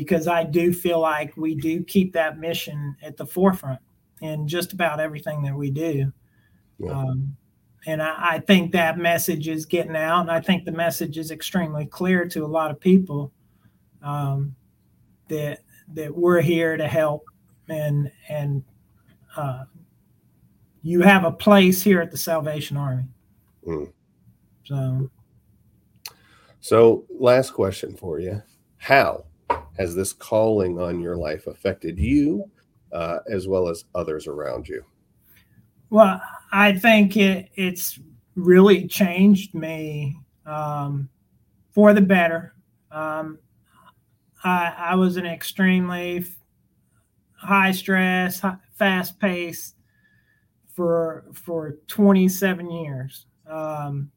because 0.00 0.28
I 0.28 0.44
do 0.44 0.74
feel 0.74 1.00
like 1.00 1.34
we 1.38 1.54
do 1.54 1.82
keep 1.82 2.12
that 2.12 2.38
mission 2.38 2.94
at 3.02 3.16
the 3.16 3.24
forefront 3.24 3.80
in 4.20 4.46
just 4.46 4.74
about 4.74 5.00
everything 5.00 5.40
that 5.44 5.54
we 5.54 5.70
do. 5.70 6.12
Yeah. 6.78 6.90
Um, 6.90 7.34
and 7.86 8.02
I, 8.02 8.14
I, 8.18 8.38
think 8.40 8.72
that 8.72 8.98
message 8.98 9.48
is 9.48 9.64
getting 9.64 9.96
out, 9.96 10.20
and 10.20 10.30
I 10.30 10.38
think 10.38 10.66
the 10.66 10.72
message 10.72 11.16
is 11.16 11.30
extremely 11.30 11.86
clear 11.86 12.28
to 12.28 12.44
a 12.44 12.46
lot 12.46 12.70
of 12.70 12.78
people 12.78 13.32
um, 14.02 14.54
that 15.28 15.60
that 15.94 16.14
we're 16.14 16.42
here 16.42 16.76
to 16.76 16.86
help, 16.86 17.24
and 17.70 18.12
and 18.28 18.62
uh, 19.34 19.64
you 20.82 21.00
have 21.00 21.24
a 21.24 21.32
place 21.32 21.80
here 21.80 22.02
at 22.02 22.10
the 22.10 22.18
Salvation 22.18 22.76
Army. 22.76 23.04
Mm. 23.66 23.90
So, 24.64 25.10
so 26.60 27.06
last 27.08 27.52
question 27.52 27.96
for 27.96 28.20
you: 28.20 28.42
How 28.76 29.24
has 29.78 29.94
this 29.94 30.12
calling 30.12 30.78
on 30.80 31.00
your 31.00 31.16
life 31.16 31.46
affected 31.46 31.98
you 31.98 32.50
uh, 32.92 33.18
as 33.30 33.46
well 33.46 33.68
as 33.68 33.84
others 33.94 34.26
around 34.26 34.68
you? 34.68 34.84
Well, 35.90 36.20
I 36.52 36.72
think 36.72 37.16
it, 37.16 37.50
it's 37.54 37.98
really 38.34 38.86
changed 38.86 39.54
me 39.54 40.16
um, 40.44 41.08
for 41.70 41.92
the 41.92 42.00
better. 42.00 42.54
Um, 42.90 43.38
I, 44.44 44.74
I, 44.76 44.94
was 44.94 45.16
an 45.16 45.26
extremely 45.26 46.24
high 47.34 47.72
stress, 47.72 48.42
fast 48.74 49.18
paced 49.18 49.76
for 50.72 51.24
for 51.32 51.78
27 51.88 52.70
years. 52.70 53.26
Um, 53.48 54.10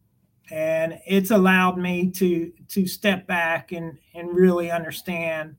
and 0.52 1.00
it's 1.06 1.32
allowed 1.32 1.78
me 1.78 2.10
to 2.12 2.52
to 2.68 2.88
step 2.88 3.28
back 3.28 3.72
and 3.72 3.98
and 4.14 4.34
really 4.36 4.72
understand 4.72 5.56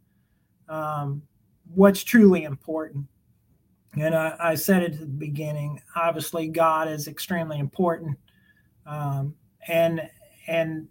um, 0.68 1.22
what's 1.74 2.04
truly 2.04 2.44
important. 2.44 3.06
And 3.98 4.14
I, 4.14 4.36
I, 4.38 4.54
said 4.54 4.84
it 4.84 4.92
at 4.92 5.00
the 5.00 5.06
beginning. 5.06 5.82
Obviously, 5.96 6.46
God 6.46 6.86
is 6.86 7.08
extremely 7.08 7.58
important, 7.58 8.16
um, 8.86 9.34
and 9.66 10.00
and 10.46 10.86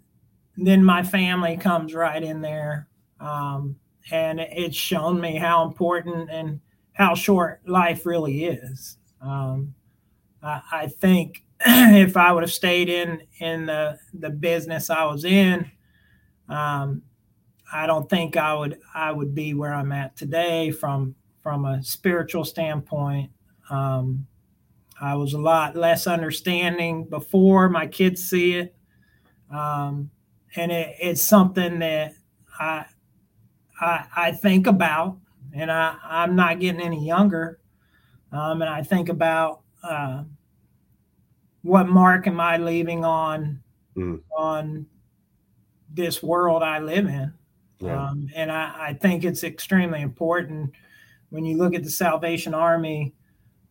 then 0.57 0.83
my 0.83 1.03
family 1.03 1.55
comes 1.55 1.93
right 1.93 2.21
in 2.21 2.41
there, 2.41 2.89
um, 3.21 3.77
and 4.11 4.41
it's 4.41 4.75
shown 4.75 5.19
me 5.21 5.37
how 5.37 5.65
important 5.65 6.29
and 6.29 6.59
how 6.91 7.15
short 7.15 7.61
life 7.65 8.05
really 8.05 8.43
is. 8.43 8.97
Um, 9.21 9.73
I, 10.43 10.61
I 10.71 10.87
think 10.87 11.45
if 11.65 12.15
I 12.15 12.31
would 12.31 12.43
have 12.43 12.53
stayed 12.53 12.87
in 12.89 13.21
in 13.39 13.65
the 13.65 13.97
the 14.13 14.29
business 14.29 14.89
I 14.89 15.03
was 15.05 15.25
in, 15.25 15.69
um, 16.47 17.01
I 17.71 17.85
don't 17.85 18.09
think 18.09 18.37
I 18.37 18.53
would 18.53 18.79
I 18.93 19.11
would 19.11 19.35
be 19.35 19.53
where 19.53 19.73
I'm 19.73 19.91
at 19.91 20.15
today 20.15 20.71
from 20.71 21.15
from 21.41 21.65
a 21.65 21.83
spiritual 21.83 22.45
standpoint. 22.45 23.31
Um, 23.69 24.25
I 25.01 25.15
was 25.15 25.33
a 25.33 25.37
lot 25.37 25.75
less 25.75 26.07
understanding 26.07 27.05
before. 27.05 27.69
My 27.69 27.87
kids 27.87 28.29
see 28.29 28.55
it, 28.55 28.75
um, 29.51 30.09
and 30.55 30.71
it, 30.71 30.95
it's 31.01 31.21
something 31.21 31.79
that 31.79 32.13
I, 32.57 32.85
I 33.81 34.05
I 34.15 34.31
think 34.31 34.65
about, 34.65 35.17
and 35.53 35.69
I 35.69 35.97
I'm 36.03 36.37
not 36.37 36.61
getting 36.61 36.81
any 36.81 37.05
younger, 37.05 37.59
um, 38.31 38.61
and 38.61 38.69
I 38.69 38.81
think 38.81 39.09
about 39.09 39.61
uh, 39.83 40.23
what 41.61 41.87
mark 41.87 42.27
am 42.27 42.39
I 42.39 42.57
leaving 42.57 43.03
on 43.03 43.61
mm. 43.95 44.21
on 44.35 44.85
this 45.93 46.21
world 46.23 46.63
I 46.63 46.79
live 46.79 47.07
in, 47.07 47.33
yeah. 47.79 48.09
um, 48.09 48.29
and 48.35 48.51
I, 48.51 48.89
I 48.89 48.93
think 48.93 49.23
it's 49.23 49.43
extremely 49.43 50.01
important 50.01 50.71
when 51.29 51.45
you 51.45 51.57
look 51.57 51.75
at 51.75 51.83
the 51.83 51.89
Salvation 51.89 52.53
Army 52.53 53.13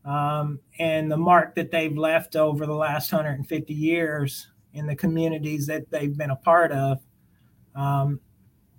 um, 0.05 0.61
and 0.79 1.11
the 1.11 1.16
mark 1.16 1.55
that 1.57 1.70
they've 1.70 1.96
left 1.96 2.37
over 2.37 2.66
the 2.66 2.74
last 2.74 3.12
150 3.12 3.74
years 3.74 4.48
in 4.72 4.87
the 4.87 4.96
communities 4.96 5.66
that 5.66 5.90
they've 5.90 6.16
been 6.16 6.31
a 6.31 6.37
part 6.37 6.72
of. 6.72 6.98
Um, 7.74 8.20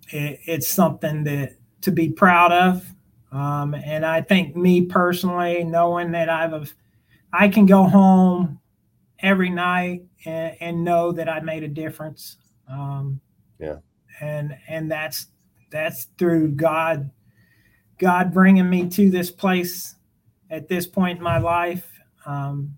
it, 0.08 0.40
it's 0.46 0.68
something 0.68 1.24
that 1.24 1.56
to 1.82 1.92
be 1.92 2.10
proud 2.10 2.52
of. 2.52 2.94
Um, 3.32 3.74
and 3.74 4.04
I 4.04 4.22
think 4.22 4.56
me 4.56 4.82
personally, 4.86 5.64
knowing 5.64 6.12
that 6.12 6.28
I've, 6.28 6.74
I 7.32 7.48
can 7.48 7.66
go 7.66 7.84
home 7.84 8.59
every 9.22 9.50
night 9.50 10.02
and, 10.24 10.56
and 10.60 10.84
know 10.84 11.12
that 11.12 11.28
I 11.28 11.40
made 11.40 11.62
a 11.62 11.68
difference. 11.68 12.36
Um, 12.68 13.20
yeah. 13.58 13.76
And, 14.20 14.56
and 14.68 14.90
that's, 14.90 15.26
that's 15.70 16.08
through 16.18 16.52
God, 16.52 17.10
God 17.98 18.32
bringing 18.32 18.68
me 18.68 18.88
to 18.90 19.10
this 19.10 19.30
place 19.30 19.94
at 20.50 20.68
this 20.68 20.86
point 20.86 21.18
in 21.18 21.24
my 21.24 21.38
life, 21.38 21.88
um, 22.26 22.76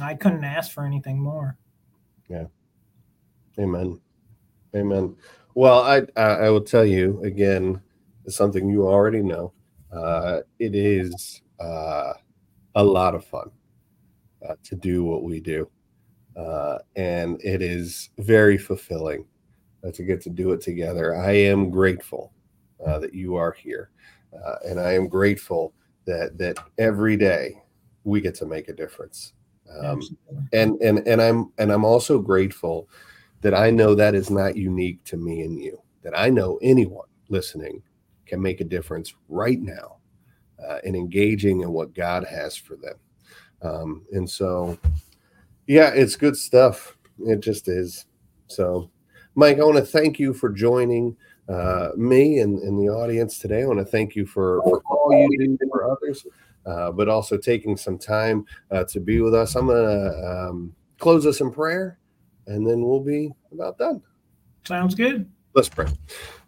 I 0.00 0.14
couldn't 0.14 0.44
ask 0.44 0.72
for 0.72 0.84
anything 0.84 1.18
more. 1.20 1.58
Yeah. 2.28 2.46
Amen. 3.58 4.00
Amen. 4.74 5.16
Well, 5.54 5.80
I 5.80 6.06
I 6.16 6.48
will 6.48 6.62
tell 6.62 6.84
you 6.84 7.22
again 7.24 7.82
something 8.28 8.68
you 8.70 8.86
already 8.86 9.22
know. 9.22 9.52
Uh, 9.92 10.40
it 10.58 10.74
is 10.74 11.42
uh, 11.60 12.14
a 12.74 12.82
lot 12.82 13.14
of 13.14 13.24
fun 13.24 13.50
uh, 14.48 14.54
to 14.64 14.76
do 14.76 15.04
what 15.04 15.22
we 15.22 15.40
do, 15.40 15.68
uh, 16.36 16.78
and 16.96 17.40
it 17.42 17.62
is 17.62 18.10
very 18.18 18.58
fulfilling 18.58 19.24
uh, 19.84 19.90
to 19.92 20.02
get 20.02 20.20
to 20.22 20.30
do 20.30 20.52
it 20.52 20.60
together. 20.60 21.16
I 21.16 21.32
am 21.32 21.70
grateful 21.70 22.32
uh, 22.84 22.98
that 22.98 23.14
you 23.14 23.36
are 23.36 23.52
here, 23.52 23.90
and 24.64 24.80
I 24.80 24.92
am 24.92 25.08
grateful 25.08 25.74
that 26.06 26.38
that 26.38 26.58
every 26.78 27.16
day 27.16 27.62
we 28.04 28.20
get 28.20 28.34
to 28.36 28.46
make 28.46 28.68
a 28.68 28.72
difference. 28.72 29.34
Um, 29.80 30.02
and 30.52 30.80
and 30.82 31.06
and 31.06 31.22
I'm 31.22 31.52
and 31.58 31.72
I'm 31.72 31.84
also 31.84 32.18
grateful 32.18 32.88
that 33.40 33.54
I 33.54 33.70
know 33.70 33.94
that 33.94 34.14
is 34.14 34.30
not 34.30 34.56
unique 34.56 35.02
to 35.04 35.16
me 35.16 35.42
and 35.42 35.58
you. 35.58 35.80
That 36.02 36.18
I 36.18 36.30
know 36.30 36.58
anyone 36.62 37.08
listening 37.28 37.82
can 38.26 38.40
make 38.40 38.60
a 38.60 38.64
difference 38.64 39.14
right 39.28 39.60
now 39.60 39.98
uh, 40.66 40.78
in 40.84 40.94
engaging 40.94 41.60
in 41.60 41.72
what 41.72 41.94
God 41.94 42.24
has 42.24 42.56
for 42.56 42.76
them. 42.76 42.94
Um, 43.62 44.04
and 44.12 44.28
so, 44.28 44.78
yeah, 45.66 45.90
it's 45.94 46.16
good 46.16 46.36
stuff. 46.36 46.96
It 47.20 47.40
just 47.40 47.68
is. 47.68 48.06
So, 48.48 48.90
Mike, 49.34 49.58
I 49.58 49.64
want 49.64 49.76
to 49.76 49.84
thank 49.84 50.18
you 50.18 50.34
for 50.34 50.50
joining 50.50 51.16
uh, 51.48 51.90
me 51.96 52.38
and, 52.40 52.58
and, 52.60 52.78
the 52.78 52.90
audience 52.90 53.38
today. 53.38 53.62
I 53.62 53.66
want 53.66 53.78
to 53.78 53.84
thank 53.84 54.14
you 54.14 54.26
for, 54.26 54.62
for 54.62 54.82
all 54.88 55.12
you 55.12 55.56
do 55.58 55.58
for 55.70 55.90
others, 55.90 56.24
uh, 56.66 56.92
but 56.92 57.08
also 57.08 57.36
taking 57.36 57.76
some 57.76 57.98
time 57.98 58.44
uh, 58.70 58.84
to 58.84 59.00
be 59.00 59.20
with 59.20 59.34
us. 59.34 59.56
I'm 59.56 59.66
going 59.66 59.84
to 59.84 60.28
um, 60.28 60.74
close 60.98 61.26
us 61.26 61.40
in 61.40 61.50
prayer 61.50 61.98
and 62.46 62.66
then 62.66 62.82
we'll 62.82 63.00
be 63.00 63.30
about 63.52 63.78
done. 63.78 64.02
Sounds 64.66 64.94
good. 64.94 65.28
Let's 65.54 65.68
pray. 65.68 65.86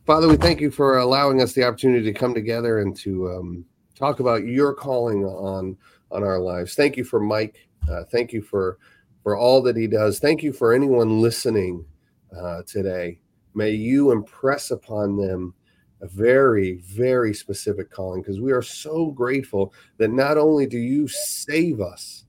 Father, 0.07 0.29
we 0.29 0.37
thank 0.37 0.61
you 0.61 0.71
for 0.71 0.99
allowing 0.99 1.43
us 1.43 1.53
the 1.53 1.65
opportunity 1.65 2.05
to 2.05 2.19
come 2.19 2.35
together 2.35 2.81
and 2.81 2.97
to 2.99 3.31
um, 3.31 3.65
talk 3.95 4.21
about 4.21 4.45
your 4.45 4.75
calling 4.75 5.25
on 5.25 5.77
on 6.11 6.23
our 6.23 6.39
lives. 6.39 6.75
Thank 6.75 6.97
you 6.97 7.05
for 7.05 7.21
Mike. 7.21 7.69
Uh, 7.91 8.05
thank 8.05 8.33
you 8.33 8.43
for 8.43 8.79
for 9.23 9.37
all 9.37 9.63
that 9.63 9.77
he 9.77 9.87
does. 9.87 10.19
Thank 10.19 10.43
you 10.43 10.53
for 10.53 10.75
anyone 10.75 11.21
listening 11.21 11.85
uh, 12.37 12.63
today. 12.67 13.19
May 13.55 13.71
you 13.71 14.11
impress 14.11 14.71
upon 14.71 15.17
them 15.17 15.55
a 16.03 16.07
very, 16.07 16.75
very 16.83 17.33
specific 17.33 17.91
calling 17.91 18.21
because 18.21 18.41
we 18.41 18.53
are 18.53 18.63
so 18.63 19.07
grateful 19.07 19.73
that 19.97 20.11
not 20.11 20.37
only 20.37 20.67
do 20.67 20.77
you 20.77 21.09
save 21.09 21.81
us, 21.81 22.27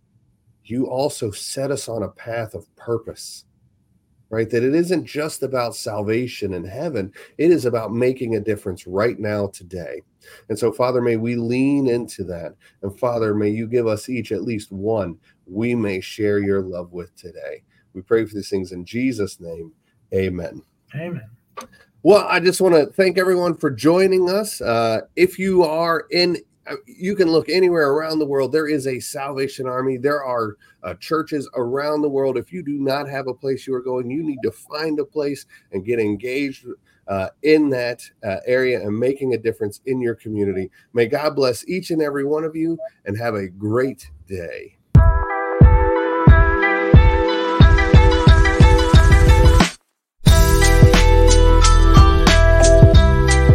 you 0.64 0.88
also 0.88 1.32
set 1.32 1.72
us 1.72 1.90
on 1.90 2.04
a 2.04 2.10
path 2.10 2.54
of 2.54 2.74
purpose, 2.76 3.46
right? 4.36 4.50
That 4.50 4.64
it 4.64 4.76
isn't 4.76 5.06
just 5.06 5.44
about 5.44 5.76
salvation 5.76 6.54
in 6.54 6.66
heaven, 6.66 7.14
it 7.38 7.52
is 7.52 7.66
about 7.66 7.94
making 7.94 8.36
a 8.36 8.42
difference 8.42 8.86
right 8.86 9.18
now, 9.18 9.48
today. 9.48 10.02
And 10.50 10.60
so, 10.60 10.72
Father, 10.72 11.02
may 11.02 11.16
we 11.16 11.36
lean 11.36 11.88
into 11.88 12.24
that. 12.26 12.56
And 12.82 13.00
Father, 13.00 13.34
may 13.34 13.50
you 13.50 13.68
give 13.68 13.88
us 13.88 14.10
each 14.10 14.32
at 14.32 14.44
least 14.44 14.72
one 14.72 15.18
we 15.48 15.76
may 15.76 16.02
share 16.02 16.40
your 16.40 16.62
love 16.62 16.92
with 16.92 17.16
today. 17.16 17.64
We 17.94 18.02
pray 18.02 18.26
for 18.26 18.36
these 18.36 18.50
things 18.50 18.72
in 18.72 18.84
Jesus' 18.84 19.40
name. 19.40 19.72
Amen. 20.14 20.62
Amen. 20.96 21.30
Well, 22.04 22.28
I 22.30 22.40
just 22.40 22.62
want 22.62 22.76
to 22.76 22.88
thank 22.88 23.18
everyone 23.18 23.56
for 23.56 23.72
joining 23.72 24.30
us. 24.30 24.62
Uh, 24.62 25.02
if 25.16 25.40
you 25.40 25.64
are 25.64 26.06
in, 26.12 26.38
you 26.86 27.16
can 27.16 27.30
look 27.30 27.50
anywhere 27.50 27.92
around 27.92 28.20
the 28.20 28.26
world. 28.26 28.52
There 28.52 28.68
is 28.68 28.88
a 28.88 29.00
Salvation 29.00 29.68
Army. 29.68 29.98
There 29.98 30.24
are 30.24 30.58
uh, 30.84 30.96
churches 30.96 31.50
around 31.56 32.02
the 32.02 32.10
world. 32.10 32.38
If 32.38 32.52
you 32.52 32.64
do 32.64 32.80
not 32.80 33.08
have 33.10 33.28
a 33.28 33.34
place 33.34 33.68
you 33.68 33.74
are 33.76 33.82
going, 33.82 34.10
you 34.10 34.24
need 34.24 34.40
to 34.44 34.52
find 34.52 35.00
a 35.00 35.06
place 35.06 35.46
and 35.72 35.86
get 35.86 36.00
engaged 36.00 36.66
uh, 37.08 37.30
in 37.44 37.70
that 37.70 38.02
uh, 38.24 38.38
area 38.46 38.82
and 38.82 38.98
making 38.98 39.34
a 39.34 39.38
difference 39.38 39.82
in 39.86 40.02
your 40.02 40.16
community. 40.16 40.72
May 40.94 41.06
God 41.06 41.36
bless 41.36 41.68
each 41.68 41.92
and 41.92 42.02
every 42.02 42.26
one 42.26 42.44
of 42.44 42.56
you 42.56 42.78
and 43.06 43.18
have 43.18 43.36
a 43.36 43.48
great 43.48 44.10
day. 44.28 44.78